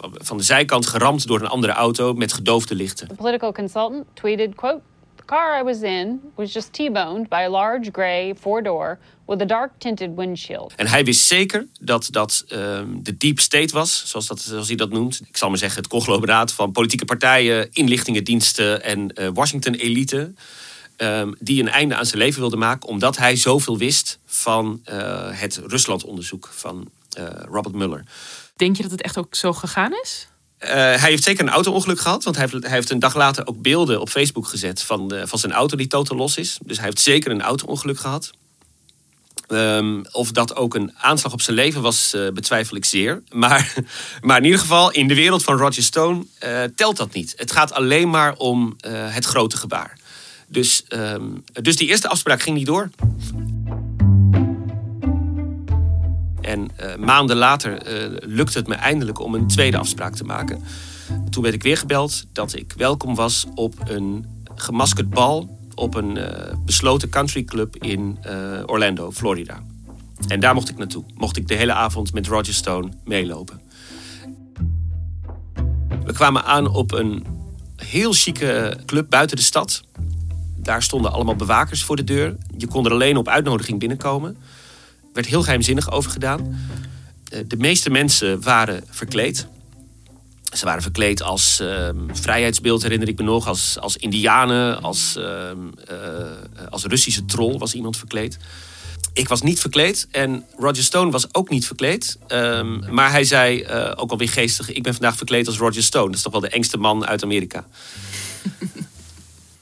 van 0.00 0.36
de 0.36 0.42
zijkant 0.42 0.86
geramd 0.86 1.26
door 1.26 1.40
een 1.40 1.46
andere 1.46 1.72
auto 1.72 2.14
met 2.14 2.32
gedoofde 2.32 2.74
lichten. 2.74 3.08
The 3.08 3.14
political 3.14 3.52
consultant 3.52 4.04
tweeted 4.14 4.54
quote 4.54 4.80
The 5.16 5.24
car 5.24 5.60
I 5.60 5.62
was 5.62 5.80
in 5.80 6.20
was 6.34 6.52
just 6.52 6.72
T-boned 6.72 7.28
by 7.28 7.44
a 7.46 7.48
large 7.48 7.90
gray 7.92 8.34
four-door 8.40 8.98
with 9.26 9.40
a 9.40 9.44
dark 9.44 9.70
tinted 9.78 10.10
windshield. 10.16 10.74
En 10.76 10.86
hij 10.86 11.04
wist 11.04 11.26
zeker 11.26 11.66
dat 11.80 12.08
dat 12.10 12.44
um, 12.52 13.02
de 13.02 13.16
deep 13.16 13.40
state 13.40 13.74
was, 13.74 14.02
zoals, 14.06 14.26
dat, 14.26 14.40
zoals 14.40 14.66
hij 14.66 14.76
dat 14.76 14.90
noemt. 14.90 15.20
Ik 15.28 15.36
zal 15.36 15.48
maar 15.48 15.58
zeggen 15.58 15.78
het 15.78 15.90
conglomeraat 15.90 16.52
van 16.52 16.72
politieke 16.72 17.04
partijen, 17.04 17.68
inlichtingendiensten 17.72 18.82
en 18.82 19.12
uh, 19.14 19.28
Washington-elite. 19.34 20.32
Um, 21.02 21.34
die 21.38 21.60
een 21.60 21.68
einde 21.68 21.96
aan 21.96 22.06
zijn 22.06 22.18
leven 22.18 22.40
wilde 22.40 22.56
maken, 22.56 22.88
omdat 22.88 23.16
hij 23.16 23.36
zoveel 23.36 23.78
wist 23.78 24.18
van 24.26 24.82
uh, 24.92 25.28
het 25.30 25.60
Rusland-onderzoek 25.66 26.50
van 26.52 26.90
uh, 27.18 27.24
Robert 27.50 27.74
Mueller. 27.74 28.04
Denk 28.56 28.76
je 28.76 28.82
dat 28.82 28.90
het 28.90 29.02
echt 29.02 29.18
ook 29.18 29.34
zo 29.34 29.52
gegaan 29.52 29.92
is? 30.02 30.28
Uh, 30.60 30.68
hij 30.68 30.98
heeft 30.98 31.22
zeker 31.22 31.44
een 31.44 31.52
auto-ongeluk 31.52 32.00
gehad. 32.00 32.24
Want 32.24 32.36
hij 32.36 32.48
heeft, 32.50 32.64
hij 32.64 32.72
heeft, 32.72 32.90
een 32.90 32.98
dag 32.98 33.14
later 33.14 33.46
ook 33.46 33.62
beelden 33.62 34.00
op 34.00 34.08
Facebook 34.08 34.46
gezet 34.46 34.82
van, 34.82 35.08
de, 35.08 35.26
van 35.26 35.38
zijn 35.38 35.52
auto 35.52 35.76
die 35.76 35.86
totaal 35.86 36.16
los 36.16 36.36
is. 36.36 36.58
Dus 36.64 36.76
hij 36.76 36.86
heeft 36.86 37.00
zeker 37.00 37.30
een 37.30 37.42
auto-ongeluk 37.42 37.98
gehad. 37.98 38.30
Um, 39.48 40.04
of 40.10 40.32
dat 40.32 40.56
ook 40.56 40.74
een 40.74 40.92
aanslag 40.96 41.32
op 41.32 41.40
zijn 41.40 41.56
leven 41.56 41.82
was, 41.82 42.14
uh, 42.14 42.30
betwijfel 42.30 42.76
ik 42.76 42.84
zeer. 42.84 43.22
Maar, 43.30 43.74
maar 44.20 44.38
in 44.38 44.44
ieder 44.44 44.60
geval, 44.60 44.90
in 44.90 45.08
de 45.08 45.14
wereld 45.14 45.44
van 45.44 45.56
Roger 45.56 45.82
Stone 45.82 46.26
uh, 46.44 46.62
telt 46.76 46.96
dat 46.96 47.12
niet. 47.12 47.34
Het 47.36 47.52
gaat 47.52 47.72
alleen 47.72 48.10
maar 48.10 48.34
om 48.36 48.76
het 48.86 49.24
grote 49.24 49.56
gebaar. 49.56 50.00
Dus, 50.52 50.84
um, 50.88 51.44
dus 51.62 51.76
die 51.76 51.88
eerste 51.88 52.08
afspraak 52.08 52.42
ging 52.42 52.56
niet 52.56 52.66
door. 52.66 52.90
En 56.40 56.70
uh, 56.80 56.96
maanden 56.96 57.36
later 57.36 57.72
uh, 57.72 58.16
lukte 58.20 58.58
het 58.58 58.66
me 58.68 58.74
eindelijk 58.74 59.20
om 59.20 59.34
een 59.34 59.48
tweede 59.48 59.76
afspraak 59.78 60.14
te 60.14 60.24
maken. 60.24 60.62
Toen 61.30 61.42
werd 61.42 61.54
ik 61.54 61.62
weer 61.62 61.76
gebeld 61.76 62.24
dat 62.32 62.56
ik 62.56 62.72
welkom 62.76 63.14
was 63.14 63.46
op 63.54 63.74
een 63.84 64.26
gemaskerd 64.54 65.10
bal 65.10 65.58
op 65.74 65.94
een 65.94 66.16
uh, 66.16 66.26
besloten 66.64 67.08
countryclub 67.08 67.76
in 67.76 68.18
Orlando, 68.66 69.12
Florida. 69.12 69.62
En 70.28 70.40
daar 70.40 70.54
mocht 70.54 70.68
ik 70.68 70.78
naartoe. 70.78 71.04
Mocht 71.14 71.36
ik 71.36 71.48
de 71.48 71.54
hele 71.54 71.72
avond 71.72 72.12
met 72.12 72.26
Roger 72.26 72.54
Stone 72.54 72.88
meelopen. 73.04 73.60
We 76.04 76.12
kwamen 76.12 76.44
aan 76.44 76.66
op 76.66 76.92
een 76.92 77.26
heel 77.76 78.12
chique 78.12 78.76
club 78.86 79.10
buiten 79.10 79.36
de 79.36 79.42
stad. 79.42 79.82
Daar 80.62 80.82
stonden 80.82 81.12
allemaal 81.12 81.36
bewakers 81.36 81.84
voor 81.84 81.96
de 81.96 82.04
deur. 82.04 82.36
Je 82.56 82.66
kon 82.66 82.84
er 82.84 82.92
alleen 82.92 83.16
op 83.16 83.28
uitnodiging 83.28 83.78
binnenkomen 83.78 84.36
werd 85.12 85.26
heel 85.26 85.42
geheimzinnig 85.42 85.90
over 85.90 86.10
gedaan. 86.10 86.60
Eh, 87.28 87.40
de 87.46 87.56
meeste 87.56 87.90
mensen 87.90 88.42
waren 88.42 88.84
verkleed. 88.90 89.46
Ze 90.52 90.64
waren 90.64 90.82
verkleed 90.82 91.22
als 91.22 91.60
uh, 91.60 91.88
vrijheidsbeeld, 92.12 92.82
herinner 92.82 93.08
ik 93.08 93.18
me 93.18 93.24
nog. 93.24 93.46
Als, 93.46 93.78
als 93.78 93.96
indianen, 93.96 94.82
als, 94.82 95.16
uh, 95.18 95.24
uh, 95.24 96.66
als 96.70 96.84
Russische 96.84 97.24
troll 97.24 97.58
was 97.58 97.74
iemand 97.74 97.96
verkleed. 97.96 98.38
Ik 99.12 99.28
was 99.28 99.42
niet 99.42 99.60
verkleed 99.60 100.08
en 100.10 100.44
Roger 100.58 100.82
Stone 100.82 101.10
was 101.10 101.34
ook 101.34 101.48
niet 101.48 101.66
verkleed. 101.66 102.18
Um, 102.28 102.84
maar 102.94 103.10
hij 103.10 103.24
zei, 103.24 103.66
ook 103.96 104.10
alweer 104.10 104.28
geestig... 104.28 104.72
ik 104.72 104.82
ben 104.82 104.92
vandaag 104.92 105.16
verkleed 105.16 105.46
als 105.46 105.56
Roger 105.56 105.82
Stone. 105.82 106.06
Dat 106.06 106.14
is 106.14 106.22
toch 106.22 106.32
wel 106.32 106.40
de 106.40 106.48
engste 106.48 106.76
man 106.76 107.06
uit 107.06 107.22
Amerika. 107.22 107.66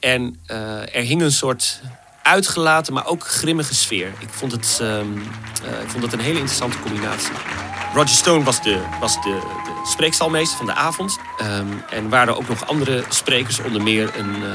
en 0.01 0.39
er 0.93 1.01
hing 1.01 1.21
een 1.21 1.31
soort 1.31 1.81
uitgelaten, 2.23 2.93
maar 2.93 3.05
ook 3.05 3.27
grimmige 3.27 3.75
sfeer. 3.75 4.13
Ik 4.19 4.29
vond 4.29 4.51
het, 4.51 4.79
um, 4.81 5.17
uh, 5.17 5.81
ik 5.81 5.89
vond 5.89 6.03
het 6.03 6.13
een 6.13 6.19
hele 6.19 6.39
interessante 6.39 6.79
combinatie. 6.79 7.33
Roger 7.93 8.09
Stone 8.09 8.43
was 8.43 8.61
de, 8.61 8.81
was 8.99 9.15
de, 9.15 9.39
de 9.63 9.89
spreekstalmeester 9.89 10.57
van 10.57 10.65
de 10.65 10.73
avond. 10.73 11.17
Um, 11.41 11.83
en 11.89 12.09
waren 12.09 12.37
ook 12.37 12.47
nog 12.47 12.67
andere 12.67 13.03
sprekers, 13.09 13.59
onder 13.59 13.83
meer 13.83 14.11
een, 14.17 14.35
uh, 14.35 14.45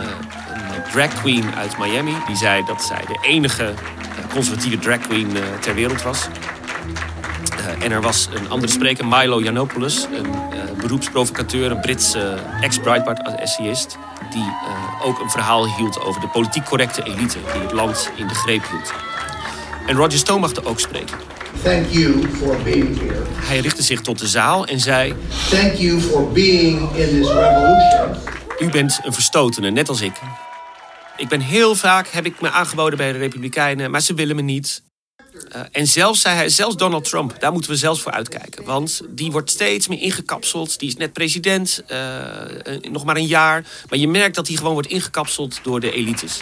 een, 0.52 0.82
drag 0.92 1.20
queen 1.20 1.54
uit 1.54 1.78
Miami. 1.78 2.14
Die 2.26 2.36
zei 2.36 2.64
dat 2.64 2.82
zij 2.82 3.04
de 3.06 3.18
enige 3.22 3.74
conservatieve 4.32 4.78
drag 4.78 4.98
queen 4.98 5.36
ter 5.60 5.74
wereld 5.74 6.02
was. 6.02 6.28
En 7.80 7.92
er 7.92 8.00
was 8.00 8.28
een 8.34 8.50
andere 8.50 8.72
spreker, 8.72 9.06
Milo 9.06 9.40
Yiannopoulos, 9.40 10.06
een 10.12 10.26
beroepsprovocateur, 10.80 11.70
een 11.70 11.80
Britse 11.80 12.38
ex-Breitbart-essayist 12.60 13.96
die 14.30 14.42
uh, 14.42 15.06
ook 15.06 15.20
een 15.20 15.30
verhaal 15.30 15.76
hield 15.76 16.00
over 16.00 16.20
de 16.20 16.28
politiek 16.28 16.64
correcte 16.64 17.02
elite 17.02 17.38
die 17.52 17.62
het 17.62 17.72
land 17.72 18.10
in 18.16 18.26
de 18.28 18.34
greep 18.34 18.62
hield. 18.70 18.92
En 19.86 19.96
Roger 19.96 20.18
Stone 20.18 20.40
mag 20.40 20.52
er 20.52 20.66
ook 20.66 20.80
spreken. 20.80 21.16
Thank 21.62 21.86
you 21.90 22.28
for 22.32 22.62
being 22.62 23.00
here. 23.00 23.22
Hij 23.34 23.58
richtte 23.58 23.82
zich 23.82 24.00
tot 24.00 24.18
de 24.18 24.26
zaal 24.26 24.66
en 24.66 24.80
zei: 24.80 25.14
Thank 25.50 25.72
you 25.72 26.00
for 26.00 26.32
being 26.32 26.96
in 26.96 27.08
this 27.08 27.28
revolution. 27.28 28.16
U 28.58 28.70
bent 28.70 29.00
een 29.02 29.12
verstotene, 29.12 29.70
net 29.70 29.88
als 29.88 30.00
ik. 30.00 30.12
Ik 31.16 31.28
ben 31.28 31.40
heel 31.40 31.74
vaak 31.74 32.08
heb 32.08 32.26
ik 32.26 32.40
me 32.40 32.50
aangeboden 32.50 32.98
bij 32.98 33.12
de 33.12 33.18
Republikeinen, 33.18 33.90
maar 33.90 34.00
ze 34.00 34.14
willen 34.14 34.36
me 34.36 34.42
niet. 34.42 34.82
Uh, 35.56 35.62
en 35.72 35.86
zelfs 35.86 36.20
zei 36.20 36.34
hij, 36.34 36.48
zelfs 36.48 36.76
Donald 36.76 37.04
Trump, 37.04 37.40
daar 37.40 37.52
moeten 37.52 37.70
we 37.70 37.76
zelfs 37.76 38.00
voor 38.00 38.12
uitkijken. 38.12 38.64
Want 38.64 39.00
die 39.08 39.32
wordt 39.32 39.50
steeds 39.50 39.88
meer 39.88 40.00
ingekapseld. 40.00 40.78
Die 40.78 40.88
is 40.88 40.96
net 40.96 41.12
president, 41.12 41.82
uh, 41.88 41.98
nog 42.90 43.04
maar 43.04 43.16
een 43.16 43.26
jaar. 43.26 43.64
Maar 43.88 43.98
je 43.98 44.08
merkt 44.08 44.34
dat 44.34 44.46
hij 44.46 44.56
gewoon 44.56 44.72
wordt 44.72 44.88
ingekapseld 44.88 45.58
door 45.62 45.80
de 45.80 45.92
elites. 45.92 46.38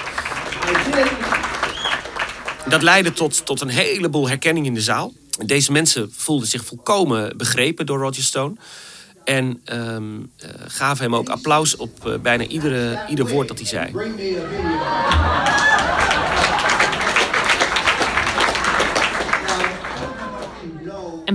Dat 2.69 2.83
leidde 2.83 3.13
tot, 3.13 3.47
tot 3.47 3.61
een 3.61 3.69
heleboel 3.69 4.29
herkenning 4.29 4.67
in 4.67 4.75
de 4.75 4.81
zaal. 4.81 5.13
Deze 5.47 5.73
mensen 5.73 6.13
voelden 6.17 6.49
zich 6.49 6.65
volkomen 6.65 7.37
begrepen 7.37 7.87
door 7.87 7.99
Roger 7.99 8.23
Stone. 8.23 8.55
En 9.25 9.63
um, 9.73 10.33
gaven 10.67 11.05
hem 11.05 11.15
ook 11.15 11.29
applaus 11.29 11.77
op 11.77 12.19
bijna 12.23 12.47
iedere, 12.47 13.05
ieder 13.09 13.29
woord 13.29 13.49
dat 13.49 13.59
hij 13.59 13.67
zei. 13.67 13.93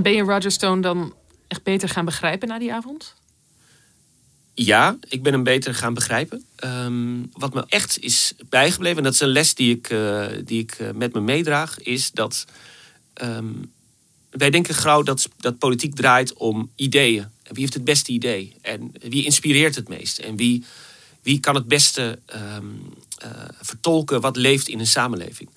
En 0.00 0.06
ben 0.06 0.14
je 0.14 0.32
Roger 0.32 0.50
Stone 0.50 0.82
dan 0.82 1.14
echt 1.48 1.62
beter 1.62 1.88
gaan 1.88 2.04
begrijpen 2.04 2.48
na 2.48 2.58
die 2.58 2.72
avond? 2.72 3.14
Ja, 4.54 4.96
ik 5.08 5.22
ben 5.22 5.32
hem 5.32 5.42
beter 5.42 5.74
gaan 5.74 5.94
begrijpen. 5.94 6.44
Um, 6.64 7.30
wat 7.32 7.54
me 7.54 7.64
echt 7.68 7.98
is 7.98 8.34
bijgebleven, 8.48 8.96
en 8.96 9.02
dat 9.02 9.12
is 9.12 9.20
een 9.20 9.28
les 9.28 9.54
die 9.54 9.76
ik, 9.76 9.90
uh, 9.90 10.26
die 10.44 10.60
ik 10.60 10.78
uh, 10.78 10.90
met 10.90 11.12
me 11.12 11.20
meedraag, 11.20 11.78
is 11.78 12.10
dat 12.10 12.44
um, 13.22 13.72
wij 14.30 14.50
denken 14.50 14.74
gauw 14.74 15.02
dat, 15.02 15.28
dat 15.36 15.58
politiek 15.58 15.94
draait 15.94 16.32
om 16.32 16.70
ideeën. 16.74 17.22
En 17.42 17.54
wie 17.54 17.60
heeft 17.60 17.74
het 17.74 17.84
beste 17.84 18.12
idee? 18.12 18.56
En 18.62 18.92
wie 19.00 19.24
inspireert 19.24 19.74
het 19.74 19.88
meest? 19.88 20.18
En 20.18 20.36
wie, 20.36 20.64
wie 21.22 21.40
kan 21.40 21.54
het 21.54 21.68
beste 21.68 22.18
um, 22.34 22.94
uh, 23.24 23.30
vertolken 23.60 24.20
wat 24.20 24.36
leeft 24.36 24.68
in 24.68 24.78
een 24.78 24.86
samenleving? 24.86 25.50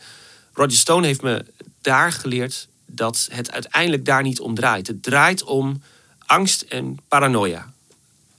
Roger 0.54 0.78
Stone 0.78 1.06
heeft 1.06 1.22
me 1.22 1.46
daar 1.82 2.12
geleerd 2.12 2.68
dat 2.96 3.28
het 3.32 3.52
uiteindelijk 3.52 4.06
daar 4.06 4.24
niet 4.24 4.40
om 4.40 4.56
draait. 4.56 4.88
Het 4.88 5.04
draait 5.04 5.44
om 5.44 5.82
angst 6.26 6.62
en 6.62 7.00
paranoia. 7.08 7.74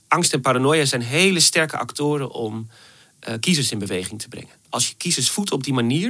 Angst 0.07 0.33
en 0.33 0.41
paranoia 0.41 0.85
zijn 0.85 1.01
hele 1.01 1.39
sterke 1.39 1.77
actoren 1.77 2.31
om 2.31 2.69
uh, 3.29 3.33
kiezers 3.39 3.71
in 3.71 3.79
beweging 3.79 4.21
te 4.21 4.27
brengen. 4.27 4.53
Als 4.69 4.87
je 4.87 4.95
kiezers 4.97 5.29
voedt 5.29 5.51
op 5.51 5.63
die 5.63 5.73
manier, 5.73 6.07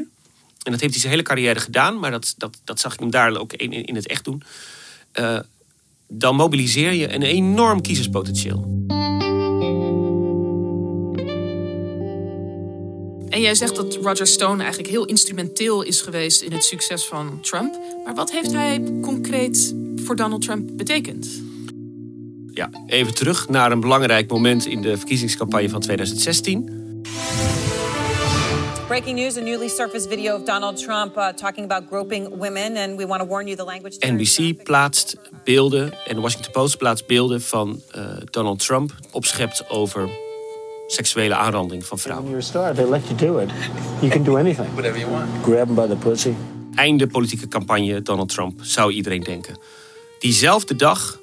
en 0.64 0.72
dat 0.72 0.80
heeft 0.80 0.92
hij 0.94 1.00
zijn 1.00 1.12
hele 1.12 1.24
carrière 1.24 1.60
gedaan, 1.60 2.00
maar 2.00 2.12
dat, 2.12 2.34
dat, 2.38 2.58
dat 2.64 2.80
zag 2.80 2.94
ik 2.94 3.00
hem 3.00 3.10
daar 3.10 3.38
ook 3.38 3.54
in, 3.54 3.72
in 3.72 3.96
het 3.96 4.08
echt 4.08 4.24
doen, 4.24 4.44
uh, 5.20 5.40
dan 6.08 6.36
mobiliseer 6.36 6.92
je 6.92 7.14
een 7.14 7.24
enorm 7.24 7.82
kiezerspotentieel. 7.82 8.86
En 13.36 13.42
jij 13.42 13.56
zegt 13.56 13.76
dat 13.76 13.96
Roger 13.96 14.28
Stone 14.28 14.62
eigenlijk 14.62 14.92
heel 14.92 15.06
instrumenteel 15.06 15.82
is 15.82 16.02
geweest 16.02 16.42
in 16.42 16.52
het 16.52 16.64
succes 16.64 17.06
van 17.06 17.40
Trump. 17.42 17.78
Maar 18.06 18.16
wat 18.16 18.32
heeft 18.32 18.52
hij 18.52 18.84
concreet 19.02 19.76
voor 19.96 20.16
Donald 20.16 20.42
Trump 20.42 20.70
betekend? 20.78 21.42
Ja, 22.54 22.70
even 22.88 23.14
terug 23.14 23.50
naar 23.50 23.72
een 23.72 23.80
belangrijk 23.80 24.30
moment 24.30 24.66
in 24.66 24.82
de 24.82 24.98
verkiezingscampagne 24.98 25.70
van 25.70 25.82
2016. 25.82 27.04
Breaking 28.88 29.20
news: 29.20 29.38
a 29.38 29.42
newly 29.42 29.68
surfaced 29.68 30.08
video 30.08 30.36
of 30.36 30.44
Donald 30.44 30.78
Trump 30.78 31.18
uh, 31.18 31.28
talking 31.28 31.72
about 31.72 31.88
groping 31.90 32.30
women, 32.30 32.78
and 32.78 32.98
we 32.98 33.08
want 33.08 33.22
to 33.22 33.28
warn 33.28 33.46
you 33.46 33.58
the 33.58 33.66
language. 33.66 34.08
NBC 34.08 34.64
plaatst 34.64 35.16
beelden 35.44 35.94
en 36.06 36.16
de 36.16 36.22
Washington 36.22 36.52
Post 36.52 36.78
plaatst 36.78 37.08
beelden 37.08 37.42
van 37.42 37.82
uh, 37.96 38.08
Donald 38.30 38.60
Trump 38.60 38.94
opschept 39.12 39.70
over 39.70 40.10
seksuele 40.88 41.36
aanranding 41.36 41.86
van 41.86 42.00
vrouwen. 42.00 42.26
You're 42.26 42.40
a 42.40 42.46
star. 42.46 42.74
They 42.74 42.90
let 42.90 43.02
you 43.08 43.16
do 43.16 43.40
it. 43.40 43.50
You 44.00 44.12
can 44.12 44.24
do 44.24 44.38
anything. 44.38 44.74
Whatever 44.74 45.00
you 45.00 45.12
want. 45.12 45.30
Grab 45.44 45.66
them 45.66 45.76
by 45.76 45.88
the 45.88 46.10
pussy. 46.10 46.36
Einde 46.76 47.08
politieke 47.08 47.48
campagne 47.48 48.02
Donald 48.02 48.30
Trump, 48.30 48.60
zou 48.62 48.92
iedereen 48.92 49.24
denken. 49.24 49.58
Diezelfde 50.20 50.76
dag 50.76 51.20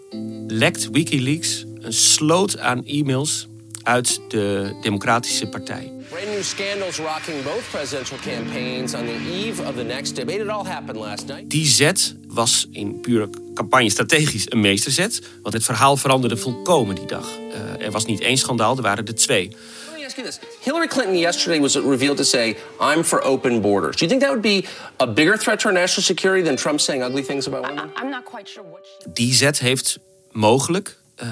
lekt 0.46 0.90
WikiLeaks 0.90 1.64
een 1.80 1.92
sloot 1.92 2.58
aan 2.58 2.84
e-mails 2.84 3.48
uit 3.82 4.20
de 4.28 4.74
Democratische 4.82 5.46
Partij. 5.46 5.92
Brand 6.08 6.26
new 6.26 6.42
scandals 6.42 6.96
rocking 6.96 7.42
both 7.42 7.62
presidential 7.70 8.18
campaigns 8.18 8.94
on 8.94 9.06
the 9.06 9.18
eve 9.32 9.62
of 9.62 9.74
the 9.74 9.82
next 9.82 10.16
debate. 10.16 10.38
It 10.38 10.48
all 10.48 10.64
happened 10.64 10.96
last 10.96 11.26
night. 11.26 11.50
Die 11.50 11.66
zet 11.66 12.14
was 12.28 12.68
in 12.70 13.00
pure 13.00 13.28
campagne 13.54 13.90
strategisch 13.90 14.50
een 14.50 14.60
meesterzet, 14.60 15.22
want 15.42 15.54
het 15.54 15.64
verhaal 15.64 15.96
veranderde 15.96 16.36
volkomen 16.36 16.94
die 16.94 17.06
dag. 17.06 17.28
Uh, 17.28 17.84
er 17.84 17.90
was 17.90 18.04
niet 18.04 18.20
één 18.20 18.36
schandaal, 18.36 18.76
er 18.76 18.82
waren 18.82 19.06
er 19.06 19.14
twee. 19.14 19.48
Let 19.48 19.98
me 19.98 20.04
ask 20.06 20.16
you 20.16 20.26
this. 20.26 20.38
Hillary 20.60 20.86
Clinton 20.86 21.18
yesterday 21.18 21.60
was 21.60 21.74
revealed 21.74 22.16
to 22.16 22.24
say, 22.24 22.56
I'm 22.80 23.04
for 23.04 23.22
open 23.22 23.60
borders. 23.60 23.96
Do 23.96 24.04
you 24.04 24.10
think 24.10 24.20
that 24.20 24.30
would 24.30 24.62
be 24.62 24.68
a 24.96 25.06
bigger 25.06 25.38
threat 25.38 25.58
to 25.60 25.68
our 25.68 25.78
national 25.78 26.04
security 26.04 26.44
than 26.44 26.56
Trump 26.56 26.80
saying 26.80 27.02
ugly 27.02 27.24
things 27.24 27.46
about 27.46 27.66
women? 27.66 27.90
I'm 27.96 28.10
not 28.10 28.24
quite 28.24 28.48
sure 28.48 28.64
what 28.70 28.80
she... 28.84 29.10
Die 29.12 29.34
zet 29.34 29.58
heeft 29.58 29.98
mogelijk 30.30 30.96
uh, 31.22 31.26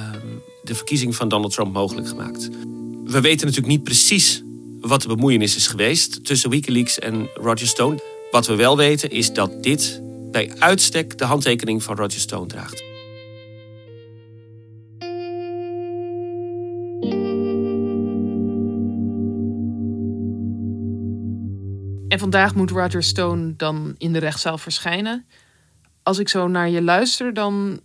de 0.62 0.74
verkiezing 0.74 1.16
van 1.16 1.28
Donald 1.28 1.52
Trump 1.52 1.72
mogelijk 1.72 2.08
gemaakt. 2.08 2.48
We 3.04 3.20
weten 3.20 3.46
natuurlijk 3.46 3.72
niet 3.72 3.84
precies 3.84 4.42
wat 4.80 5.02
de 5.02 5.08
bemoeienis 5.08 5.56
is 5.56 5.66
geweest 5.66 6.24
tussen 6.24 6.50
Wikileaks 6.50 6.98
en 6.98 7.28
Roger 7.34 7.66
Stone. 7.66 8.00
Wat 8.30 8.46
we 8.46 8.54
wel 8.54 8.76
weten 8.76 9.10
is 9.10 9.32
dat 9.32 9.62
dit 9.62 10.00
bij 10.30 10.52
uitstek 10.58 11.18
de 11.18 11.24
handtekening 11.24 11.82
van 11.82 11.96
Roger 11.96 12.20
Stone 12.20 12.46
draagt. 12.46 12.82
En 22.08 22.18
vandaag 22.18 22.54
moet 22.54 22.70
Roger 22.70 23.02
Stone 23.02 23.54
dan 23.56 23.94
in 23.98 24.12
de 24.12 24.18
rechtszaal 24.18 24.58
verschijnen. 24.58 25.26
Als 26.02 26.18
ik 26.18 26.28
zo 26.28 26.48
naar 26.48 26.68
je 26.68 26.82
luister, 26.82 27.34
dan 27.34 27.80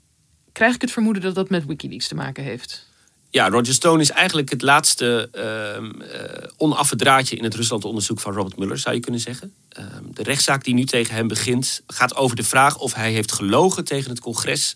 krijg 0.55 0.75
ik 0.75 0.81
het 0.81 0.91
vermoeden 0.91 1.21
dat 1.21 1.35
dat 1.35 1.49
met 1.49 1.65
Wikileaks 1.65 2.07
te 2.07 2.15
maken 2.15 2.43
heeft. 2.43 2.87
Ja, 3.29 3.49
Roger 3.49 3.73
Stone 3.73 4.01
is 4.01 4.11
eigenlijk 4.11 4.49
het 4.49 4.61
laatste 4.61 5.29
uh, 5.35 6.49
onaffe 6.57 6.95
draadje 6.95 7.35
in 7.35 7.43
het 7.43 7.55
Rusland-onderzoek 7.55 8.19
van 8.19 8.33
Robert 8.33 8.57
Mueller, 8.57 8.77
zou 8.77 8.95
je 8.95 9.01
kunnen 9.01 9.21
zeggen. 9.21 9.53
Uh, 9.79 9.85
de 10.13 10.23
rechtszaak 10.23 10.63
die 10.63 10.73
nu 10.73 10.85
tegen 10.85 11.15
hem 11.15 11.27
begint, 11.27 11.81
gaat 11.87 12.15
over 12.15 12.35
de 12.35 12.43
vraag 12.43 12.77
of 12.77 12.93
hij 12.93 13.11
heeft 13.11 13.31
gelogen 13.31 13.85
tegen 13.85 14.09
het 14.09 14.19
congres 14.19 14.75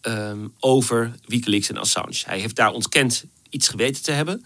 ehm, 0.00 0.46
over 0.60 1.12
Wikileaks 1.26 1.68
en 1.68 1.76
Assange. 1.76 2.22
Hij 2.24 2.38
heeft 2.38 2.56
daar 2.56 2.70
ontkend 2.70 3.24
iets 3.50 3.68
geweten 3.68 4.02
te 4.02 4.12
hebben. 4.12 4.44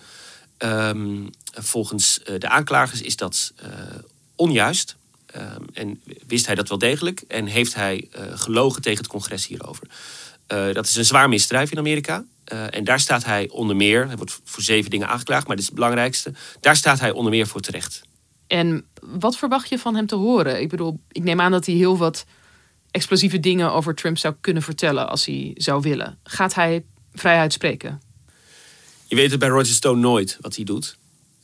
Ehm, 0.59 1.27
volgens 1.53 2.23
eh, 2.23 2.39
de 2.39 2.49
aanklagers 2.49 3.01
is 3.01 3.17
dat 3.17 3.53
uh, 3.63 3.71
onjuist. 4.35 4.97
en 5.73 6.01
wist 6.27 6.47
hij 6.47 6.55
dat 6.55 6.69
wel 6.69 6.79
degelijk 6.79 7.25
en 7.29 7.47
heeft 7.47 7.75
hij 7.75 8.09
gelogen 8.35 8.83
tegen 8.83 8.99
het 8.99 9.13
congres 9.13 9.47
hierover. 9.47 9.87
Dat 10.47 10.87
is 10.87 10.97
een 10.97 11.05
zwaar 11.05 11.29
misdrijf 11.29 11.71
in 11.71 11.79
Amerika. 11.79 12.25
Uh, 12.53 12.75
en 12.75 12.85
daar 12.85 13.01
staat 13.01 13.25
hij 13.25 13.49
onder 13.49 13.77
meer, 13.77 14.07
hij 14.07 14.17
wordt 14.17 14.41
voor 14.45 14.63
zeven 14.63 14.91
dingen 14.91 15.09
aangeklaagd, 15.09 15.47
maar 15.47 15.57
dit 15.57 15.65
is 15.65 15.71
het 15.71 15.81
belangrijkste. 15.81 16.33
Daar 16.61 16.77
staat 16.77 17.01
hij 17.01 17.11
onder 17.11 17.33
meer 17.33 17.47
voor 17.47 17.61
terecht. 17.61 18.03
En 18.47 18.85
wat 19.01 19.37
verwacht 19.37 19.69
je 19.69 19.79
van 19.79 19.95
hem 19.95 20.07
te 20.07 20.15
horen? 20.15 20.61
Ik 20.61 20.69
bedoel, 20.69 21.01
ik 21.11 21.23
neem 21.23 21.41
aan 21.41 21.51
dat 21.51 21.67
hij 21.67 21.75
heel 21.75 21.97
wat 21.97 22.25
explosieve 22.91 23.41
dingen 23.41 23.73
over 23.73 23.95
Trump 23.95 24.19
zou 24.19 24.35
kunnen 24.41 24.63
vertellen 24.63 25.09
als 25.09 25.27
hij 25.27 25.51
zou 25.55 25.81
willen. 25.81 26.19
Gaat 26.23 26.55
hij 26.55 26.85
vrijheid 27.13 27.53
spreken? 27.53 28.01
Je 29.07 29.17
weet 29.17 29.31
het 29.31 29.41
bij 29.41 29.49
Roger 29.49 29.67
Stone 29.67 30.01
nooit 30.01 30.39
wat 30.41 30.57
hij 30.57 30.65
doet. 30.65 30.97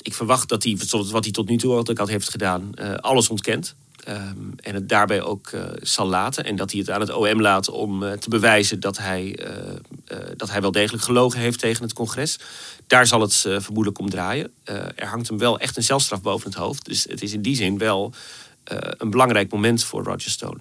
Ik 0.03 0.15
verwacht 0.15 0.49
dat 0.49 0.63
hij, 0.63 0.77
wat 0.91 1.25
hij 1.25 1.33
tot 1.33 1.49
nu 1.49 1.57
toe 1.57 1.75
altijd 1.75 2.09
heeft 2.09 2.31
gedaan, 2.31 2.71
uh, 2.75 2.95
alles 2.95 3.29
ontkent. 3.29 3.75
Um, 4.09 4.55
en 4.57 4.75
het 4.75 4.89
daarbij 4.89 5.23
ook 5.23 5.51
uh, 5.51 5.65
zal 5.81 6.07
laten. 6.07 6.45
En 6.45 6.57
dat 6.57 6.71
hij 6.71 6.81
het 6.81 6.91
aan 6.91 7.01
het 7.01 7.13
OM 7.13 7.41
laat 7.41 7.69
om 7.69 8.03
uh, 8.03 8.13
te 8.13 8.29
bewijzen 8.29 8.81
dat 8.81 8.99
hij, 8.99 9.39
uh, 9.47 10.19
dat 10.37 10.51
hij 10.51 10.61
wel 10.61 10.73
degelijk 10.73 11.05
gelogen 11.05 11.41
heeft 11.41 11.59
tegen 11.59 11.83
het 11.83 11.93
congres. 11.93 12.39
Daar 12.87 13.07
zal 13.07 13.21
het 13.21 13.35
vermoedelijk 13.35 13.99
om 13.99 14.11
draaien. 14.11 14.51
er 14.95 15.07
hangt 15.07 15.29
hem 15.29 15.39
wel 15.39 15.59
echt 15.59 15.77
een 15.77 15.83
zelfstraf 15.83 16.23
boven 16.23 16.51
het 16.51 16.59
hoofd. 16.59 16.85
Dus 16.85 17.05
het 17.09 17.23
is 17.23 17.33
in 17.33 17.43
die 17.43 17.57
zin 17.57 17.79
wel 17.79 18.13
een 18.97 19.11
belangrijk 19.11 19.53
moment 19.53 19.85
voor 19.85 20.03
Roger 20.05 20.31
Stone. 20.31 20.59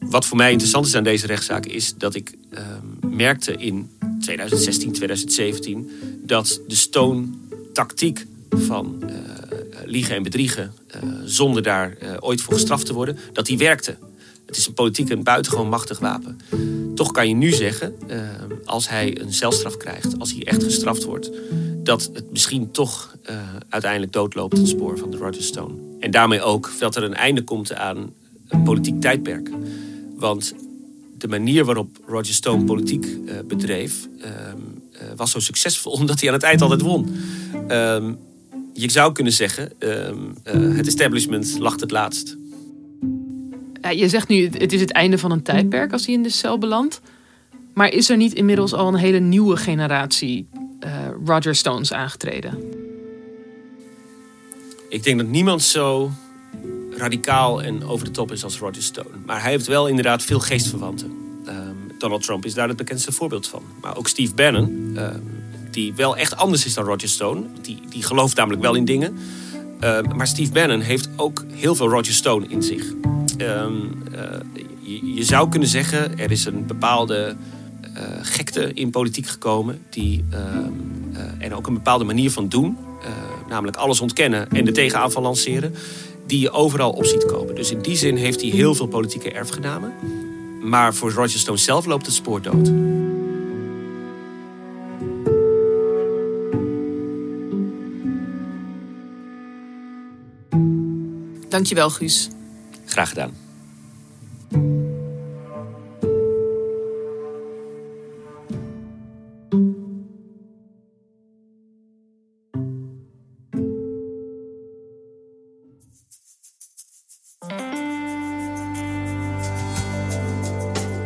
Wat 0.00 0.26
voor 0.26 0.36
mij 0.36 0.50
interessant 0.50 0.86
is 0.86 0.94
aan 0.94 1.04
deze 1.04 1.26
rechtszaak 1.26 1.66
is 1.66 1.94
dat 1.94 2.14
ik 2.14 2.36
ehm, 2.50 3.16
merkte 3.16 3.52
in 3.52 3.90
2016, 4.20 4.92
2017 4.92 5.90
dat 6.22 6.60
de 6.68 6.74
Stone-tactiek 6.74 8.26
van 8.48 9.02
liegen 9.86 10.14
en 10.16 10.22
bedriegen 10.22 10.72
uh, 10.94 11.10
zonder 11.24 11.62
daar 11.62 11.96
uh, 12.02 12.16
ooit 12.20 12.40
voor 12.40 12.54
gestraft 12.54 12.86
te 12.86 12.94
worden, 12.94 13.18
dat 13.32 13.46
die 13.46 13.58
werkte. 13.58 13.96
Het 14.46 14.56
is 14.56 14.66
een 14.66 14.74
politiek 14.74 15.10
een 15.10 15.22
buitengewoon 15.22 15.68
machtig 15.68 15.98
wapen. 15.98 16.40
Toch 16.94 17.12
kan 17.12 17.28
je 17.28 17.34
nu 17.34 17.52
zeggen, 17.52 17.94
uh, 18.10 18.18
als 18.64 18.88
hij 18.88 19.20
een 19.20 19.32
celstraf 19.32 19.76
krijgt, 19.76 20.18
als 20.18 20.32
hij 20.32 20.44
echt 20.44 20.62
gestraft 20.62 21.04
wordt, 21.04 21.30
dat 21.82 22.10
het 22.12 22.30
misschien 22.30 22.70
toch 22.70 23.16
uiteindelijk 23.68 24.12
doodloopt 24.12 24.56
het 24.56 24.68
spoor 24.68 24.98
van 24.98 25.10
de 25.10 25.16
Roger 25.16 25.42
Stone. 25.42 25.74
En 26.00 26.10
daarmee 26.10 26.42
ook 26.42 26.70
dat 26.78 26.96
er 26.96 27.02
een 27.02 27.14
einde 27.14 27.42
komt 27.42 27.74
aan 27.74 28.12
een 28.48 28.62
politiek 28.62 29.00
tijdperk. 29.00 29.50
Want 30.16 30.54
de 31.18 31.28
manier 31.28 31.64
waarop 31.64 31.98
Roger 32.06 32.34
Stone 32.34 32.64
politiek 32.64 33.06
bedreef, 33.46 34.08
ehm, 34.20 34.58
was 35.16 35.30
zo 35.30 35.38
succesvol 35.38 35.92
omdat 36.00 36.20
hij 36.20 36.28
aan 36.28 36.34
het 36.34 36.44
eind 36.44 36.62
altijd 36.62 36.80
won. 36.80 37.16
Ehm, 38.74 38.82
je 38.82 38.90
zou 38.90 39.12
kunnen 39.12 39.32
zeggen, 39.32 39.72
uh, 39.78 40.76
het 40.76 40.86
establishment 40.86 41.58
lacht 41.58 41.80
het 41.80 41.90
laatst. 41.90 42.36
Ja, 43.82 43.90
je 43.90 44.08
zegt 44.08 44.28
nu, 44.28 44.48
het 44.48 44.72
is 44.72 44.80
het 44.80 44.92
einde 44.92 45.18
van 45.18 45.30
een 45.30 45.42
tijdperk 45.42 45.92
als 45.92 46.06
hij 46.06 46.14
in 46.14 46.22
de 46.22 46.30
cel 46.30 46.58
belandt. 46.58 47.00
Maar 47.74 47.92
is 47.92 48.10
er 48.10 48.16
niet 48.16 48.34
inmiddels 48.34 48.72
al 48.72 48.88
een 48.88 48.94
hele 48.94 49.18
nieuwe 49.18 49.56
generatie 49.56 50.46
uh, 50.84 50.90
Roger 51.24 51.54
Stones 51.54 51.92
aangetreden? 51.92 52.58
Ik 54.88 55.02
denk 55.02 55.18
dat 55.18 55.28
niemand 55.28 55.62
zo 55.62 56.10
radicaal 56.96 57.62
en 57.62 57.84
over 57.84 58.04
de 58.04 58.10
top 58.10 58.32
is 58.32 58.44
als 58.44 58.58
Roger 58.58 58.82
Stone. 58.82 59.08
Maar 59.26 59.42
hij 59.42 59.50
heeft 59.50 59.66
wel 59.66 59.86
inderdaad 59.86 60.22
veel 60.22 60.40
geestverwanten. 60.40 61.12
Um, 61.48 61.92
Donald 61.98 62.22
Trump 62.22 62.44
is 62.44 62.54
daar 62.54 62.68
het 62.68 62.76
bekendste 62.76 63.12
voorbeeld 63.12 63.48
van. 63.48 63.62
Maar 63.80 63.96
ook 63.96 64.08
Steve 64.08 64.34
Bannon, 64.34 64.94
um, 64.96 65.43
die 65.74 65.94
wel 65.94 66.16
echt 66.16 66.36
anders 66.36 66.66
is 66.66 66.74
dan 66.74 66.84
Roger 66.84 67.08
Stone. 67.08 67.42
Die, 67.62 67.78
die 67.88 68.02
gelooft 68.02 68.36
namelijk 68.36 68.62
wel 68.62 68.74
in 68.74 68.84
dingen. 68.84 69.18
Uh, 69.80 70.00
maar 70.16 70.26
Steve 70.26 70.52
Bannon 70.52 70.80
heeft 70.80 71.08
ook 71.16 71.44
heel 71.52 71.74
veel 71.74 71.88
Roger 71.88 72.12
Stone 72.12 72.46
in 72.48 72.62
zich. 72.62 72.82
Uh, 73.38 73.66
je, 74.80 75.14
je, 75.14 75.24
zou 75.24 75.48
kunnen 75.48 75.68
zeggen, 75.68 76.18
er 76.18 76.30
is 76.30 76.44
een 76.44 76.66
bepaalde 76.66 77.36
uh, 77.82 78.00
gekte 78.22 78.72
in 78.74 78.90
politiek 78.90 79.26
gekomen. 79.26 79.84
Die, 79.90 80.24
ehm, 80.30 80.72
en 81.38 81.54
ook 81.54 81.66
een 81.66 81.74
bepaalde 81.74 82.04
manier 82.04 82.30
van 82.30 82.48
doen. 82.48 82.76
namelijk 83.48 83.76
alles 83.76 84.00
ontkennen 84.00 84.50
en 84.50 84.64
de 84.64 84.72
tegenaanval 84.72 85.22
lanceren. 85.22 85.74
Die 86.26 86.40
je 86.40 86.50
overal 86.50 86.90
op 86.90 87.04
ziet 87.04 87.26
komen. 87.26 87.54
Dus 87.54 87.70
in 87.70 87.80
die 87.80 87.96
zin 87.96 88.16
heeft 88.16 88.40
hij 88.40 88.50
heel 88.50 88.74
veel 88.74 88.86
politieke 88.86 89.30
erfgenamen. 89.30 89.92
Maar 90.62 90.94
voor 90.94 91.12
Roger 91.12 91.38
Stone 91.38 91.58
zelf 91.58 91.86
loopt 91.86 92.06
het 92.06 92.14
spoor 92.14 92.42
dood. 92.42 92.70
Dankjewel, 101.54 101.90
Guus. 101.90 102.28
Graag 102.86 103.08
gedaan. 103.08 103.34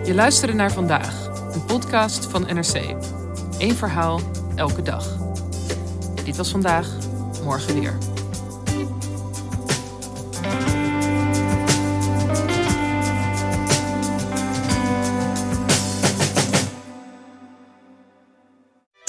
Je 0.04 0.14
luisterde 0.14 0.54
naar 0.54 0.72
vandaag, 0.72 1.26
een 1.52 1.64
podcast 1.64 2.26
van 2.26 2.42
NRC. 2.42 2.94
Eén 3.58 3.74
verhaal, 3.74 4.20
elke 4.54 4.82
dag. 4.82 5.16
Dit 6.24 6.36
was 6.36 6.50
vandaag, 6.50 6.88
morgen 7.44 7.80
weer. 7.80 8.17